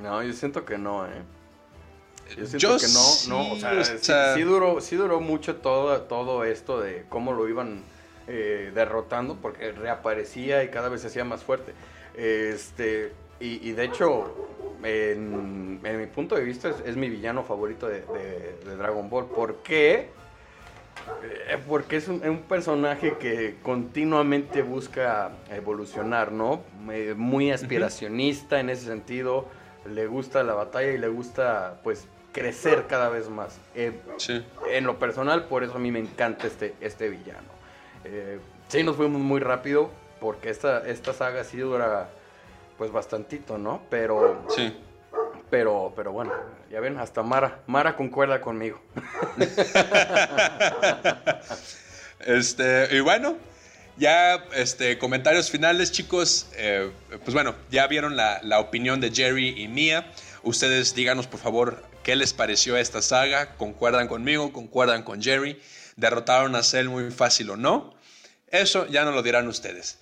No, 0.01 0.23
yo 0.23 0.33
siento 0.33 0.65
que 0.65 0.77
no, 0.77 1.05
eh. 1.05 1.21
Yo 2.35 2.45
siento 2.45 2.57
Yo 2.57 2.77
que 2.77 2.87
no, 2.87 3.03
no, 3.29 3.51
o 3.53 3.55
sea, 3.59 3.83
sí, 3.83 3.97
sí, 4.01 4.13
sí 4.33 4.41
duró, 4.41 4.81
sí 4.81 4.95
duró 4.95 5.21
mucho 5.21 5.57
todo, 5.57 6.01
todo 6.01 6.43
esto 6.43 6.81
de 6.81 7.05
cómo 7.07 7.33
lo 7.33 7.47
iban 7.47 7.83
eh, 8.27 8.71
derrotando 8.73 9.35
porque 9.35 9.71
reaparecía 9.71 10.63
y 10.63 10.69
cada 10.69 10.89
vez 10.89 11.01
se 11.01 11.07
hacía 11.07 11.23
más 11.23 11.43
fuerte. 11.43 11.73
Este, 12.15 13.13
y, 13.39 13.71
de 13.73 13.83
hecho, 13.83 14.33
en, 14.85 15.81
mi 15.81 16.05
punto 16.07 16.35
de 16.35 16.43
vista, 16.43 16.73
es, 16.85 16.95
mi 16.95 17.09
villano 17.09 17.43
favorito 17.43 17.87
de, 17.87 18.03
Dragon 18.77 19.09
Ball. 19.09 19.25
¿Por 19.25 19.57
qué? 19.57 20.09
Eh, 21.23 21.57
porque 21.67 21.97
es 21.97 22.07
un, 22.07 22.43
personaje 22.47 23.17
que 23.17 23.57
continuamente 23.61 24.61
busca 24.61 25.31
evolucionar, 25.49 26.31
¿no? 26.31 26.61
Eh, 26.91 27.13
muy 27.15 27.51
aspiracionista 27.51 28.59
en 28.59 28.69
ese 28.69 28.85
sentido. 28.85 29.47
Le 29.85 30.07
gusta 30.07 30.43
la 30.43 30.53
batalla 30.53 30.91
y 30.91 30.97
le 30.97 31.07
gusta, 31.07 31.79
pues, 31.83 32.07
crecer 32.31 32.85
cada 32.87 33.09
vez 33.09 33.29
más. 33.29 33.59
En 33.75 34.83
lo 34.85 34.99
personal, 34.99 35.45
por 35.45 35.63
eso 35.63 35.75
a 35.75 35.79
mí 35.79 35.91
me 35.91 35.99
encanta 35.99 36.47
este, 36.47 36.75
este 36.81 37.09
villano. 37.09 37.47
Eh, 38.03 38.39
sí, 38.67 38.83
nos 38.83 38.97
fuimos 38.97 39.21
muy 39.21 39.39
rápido 39.39 39.89
porque 40.19 40.49
esta, 40.49 40.87
esta 40.87 41.13
saga 41.13 41.43
sí 41.43 41.57
dura 41.57 42.09
pues 42.77 42.91
bastantito, 42.91 43.57
¿no? 43.57 43.81
Pero... 43.89 44.45
Sí. 44.49 44.75
Pero, 45.49 45.93
pero 45.95 46.11
bueno, 46.11 46.33
ya 46.71 46.79
ven, 46.79 46.97
hasta 46.97 47.21
Mara, 47.21 47.61
Mara 47.67 47.95
concuerda 47.95 48.41
conmigo. 48.41 48.81
este, 52.19 52.95
y 52.95 52.99
bueno, 52.99 53.37
ya 53.97 54.43
este, 54.55 54.97
comentarios 54.97 55.51
finales, 55.51 55.91
chicos. 55.91 56.47
Eh, 56.55 56.91
pues 57.23 57.33
bueno, 57.33 57.55
ya 57.69 57.87
vieron 57.87 58.17
la, 58.17 58.41
la, 58.43 58.59
opinión 58.59 58.99
de 58.99 59.11
Jerry 59.11 59.61
y 59.61 59.67
mía. 59.67 60.11
Ustedes 60.43 60.95
díganos, 60.95 61.27
por 61.27 61.39
favor, 61.39 61.83
qué 62.03 62.15
les 62.15 62.33
pareció 62.33 62.75
esta 62.75 63.01
saga. 63.01 63.55
¿Concuerdan 63.55 64.07
conmigo? 64.07 64.51
¿Concuerdan 64.51 65.03
con 65.03 65.21
Jerry? 65.21 65.61
¿Derrotaron 65.95 66.55
a 66.55 66.63
Cell 66.63 66.89
muy 66.89 67.11
fácil 67.11 67.51
o 67.51 67.55
no? 67.55 67.93
Eso 68.47 68.85
ya 68.87 69.05
nos 69.05 69.15
lo 69.15 69.23
dirán 69.23 69.47
ustedes. 69.47 69.99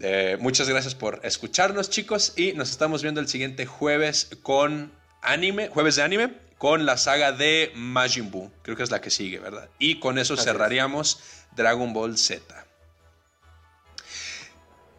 Eh, 0.00 0.36
muchas 0.40 0.68
gracias 0.68 0.94
por 0.94 1.20
escucharnos, 1.22 1.88
chicos, 1.90 2.32
y 2.36 2.52
nos 2.52 2.70
estamos 2.70 3.02
viendo 3.02 3.20
el 3.20 3.28
siguiente 3.28 3.66
jueves 3.66 4.30
con 4.42 4.92
anime, 5.22 5.68
jueves 5.68 5.96
de 5.96 6.02
anime, 6.02 6.34
con 6.58 6.86
la 6.86 6.96
saga 6.96 7.32
de 7.32 7.72
Majin 7.74 8.30
Buu. 8.30 8.50
Creo 8.62 8.76
que 8.76 8.82
es 8.82 8.90
la 8.90 9.00
que 9.00 9.10
sigue, 9.10 9.38
¿verdad? 9.38 9.68
Y 9.78 10.00
con 10.00 10.18
eso 10.18 10.36
cerraríamos 10.36 11.20
Dragon 11.54 11.92
Ball 11.92 12.18
Z. 12.18 12.42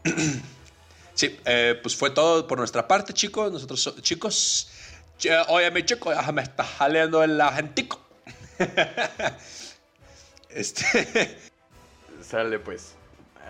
sí, 1.13 1.39
eh, 1.45 1.79
pues 1.81 1.95
fue 1.95 2.11
todo 2.11 2.47
por 2.47 2.57
nuestra 2.57 2.87
parte, 2.87 3.13
chicos. 3.13 3.51
Nosotros, 3.51 3.95
chicos, 4.01 4.69
oye, 5.47 5.71
mi 5.71 5.83
chico, 5.83 6.13
ya 6.13 6.31
me 6.31 6.41
está 6.41 6.63
jaleando 6.63 7.23
el 7.23 7.39
agentico. 7.39 7.99
este. 10.49 11.37
Sale 12.27 12.59
pues. 12.59 12.95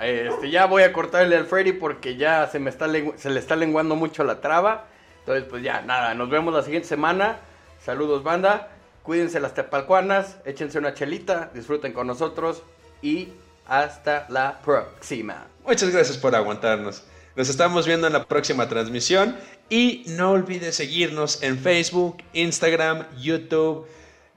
Este, 0.02 0.50
ya 0.50 0.66
voy 0.66 0.84
a 0.84 0.92
cortarle 0.92 1.38
al 1.38 1.46
Freddy 1.46 1.74
porque 1.74 2.18
ya 2.18 2.48
se 2.48 2.60
me 2.60 2.70
está 2.70 2.88
se 3.16 3.30
le 3.30 3.40
está 3.40 3.56
lenguando 3.56 3.96
mucho 3.96 4.24
la 4.24 4.42
traba. 4.42 4.88
Entonces, 5.20 5.46
pues 5.50 5.64
ya, 5.64 5.82
nada, 5.82 6.14
nos 6.14 6.30
vemos 6.30 6.54
la 6.54 6.62
siguiente 6.62 6.88
semana. 6.88 7.40
Saludos, 7.84 8.24
banda. 8.24 8.70
Cuídense 9.04 9.40
las 9.40 9.54
tepalcuanas, 9.54 10.38
échense 10.46 10.80
una 10.80 10.96
chelita, 10.96 11.52
disfruten 11.54 11.94
con 11.94 12.08
nosotros 12.08 12.64
y 13.04 13.30
hasta 13.68 14.26
la 14.30 14.60
próxima. 14.64 15.46
Muchas 15.66 15.92
gracias 15.92 16.18
por 16.18 16.36
aguantarnos. 16.36 17.04
Nos 17.36 17.50
estamos 17.50 17.86
viendo 17.86 18.08
en 18.08 18.14
la 18.14 18.26
próxima 18.26 18.68
transmisión 18.68 19.36
y 19.70 20.06
no 20.08 20.32
olvides 20.32 20.76
seguirnos 20.76 21.44
en 21.44 21.60
Facebook, 21.60 22.18
Instagram, 22.34 23.06
YouTube, 23.18 23.86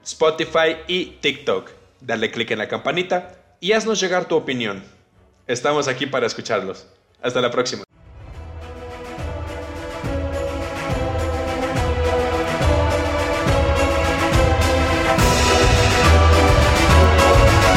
Spotify 0.03 0.77
y 0.87 1.17
TikTok. 1.21 1.71
Dale 2.01 2.29
click 2.29 2.51
en 2.51 2.59
la 2.59 2.67
campanita 2.67 3.35
y 3.59 3.71
haznos 3.71 3.99
llegar 3.99 4.25
tu 4.25 4.35
opinión. 4.35 4.83
Estamos 5.49 5.87
aquí 5.87 6.05
para 6.05 6.27
escucharlos. 6.27 6.85
Hasta 7.23 7.41
la 7.41 7.49
próxima. 7.49 7.88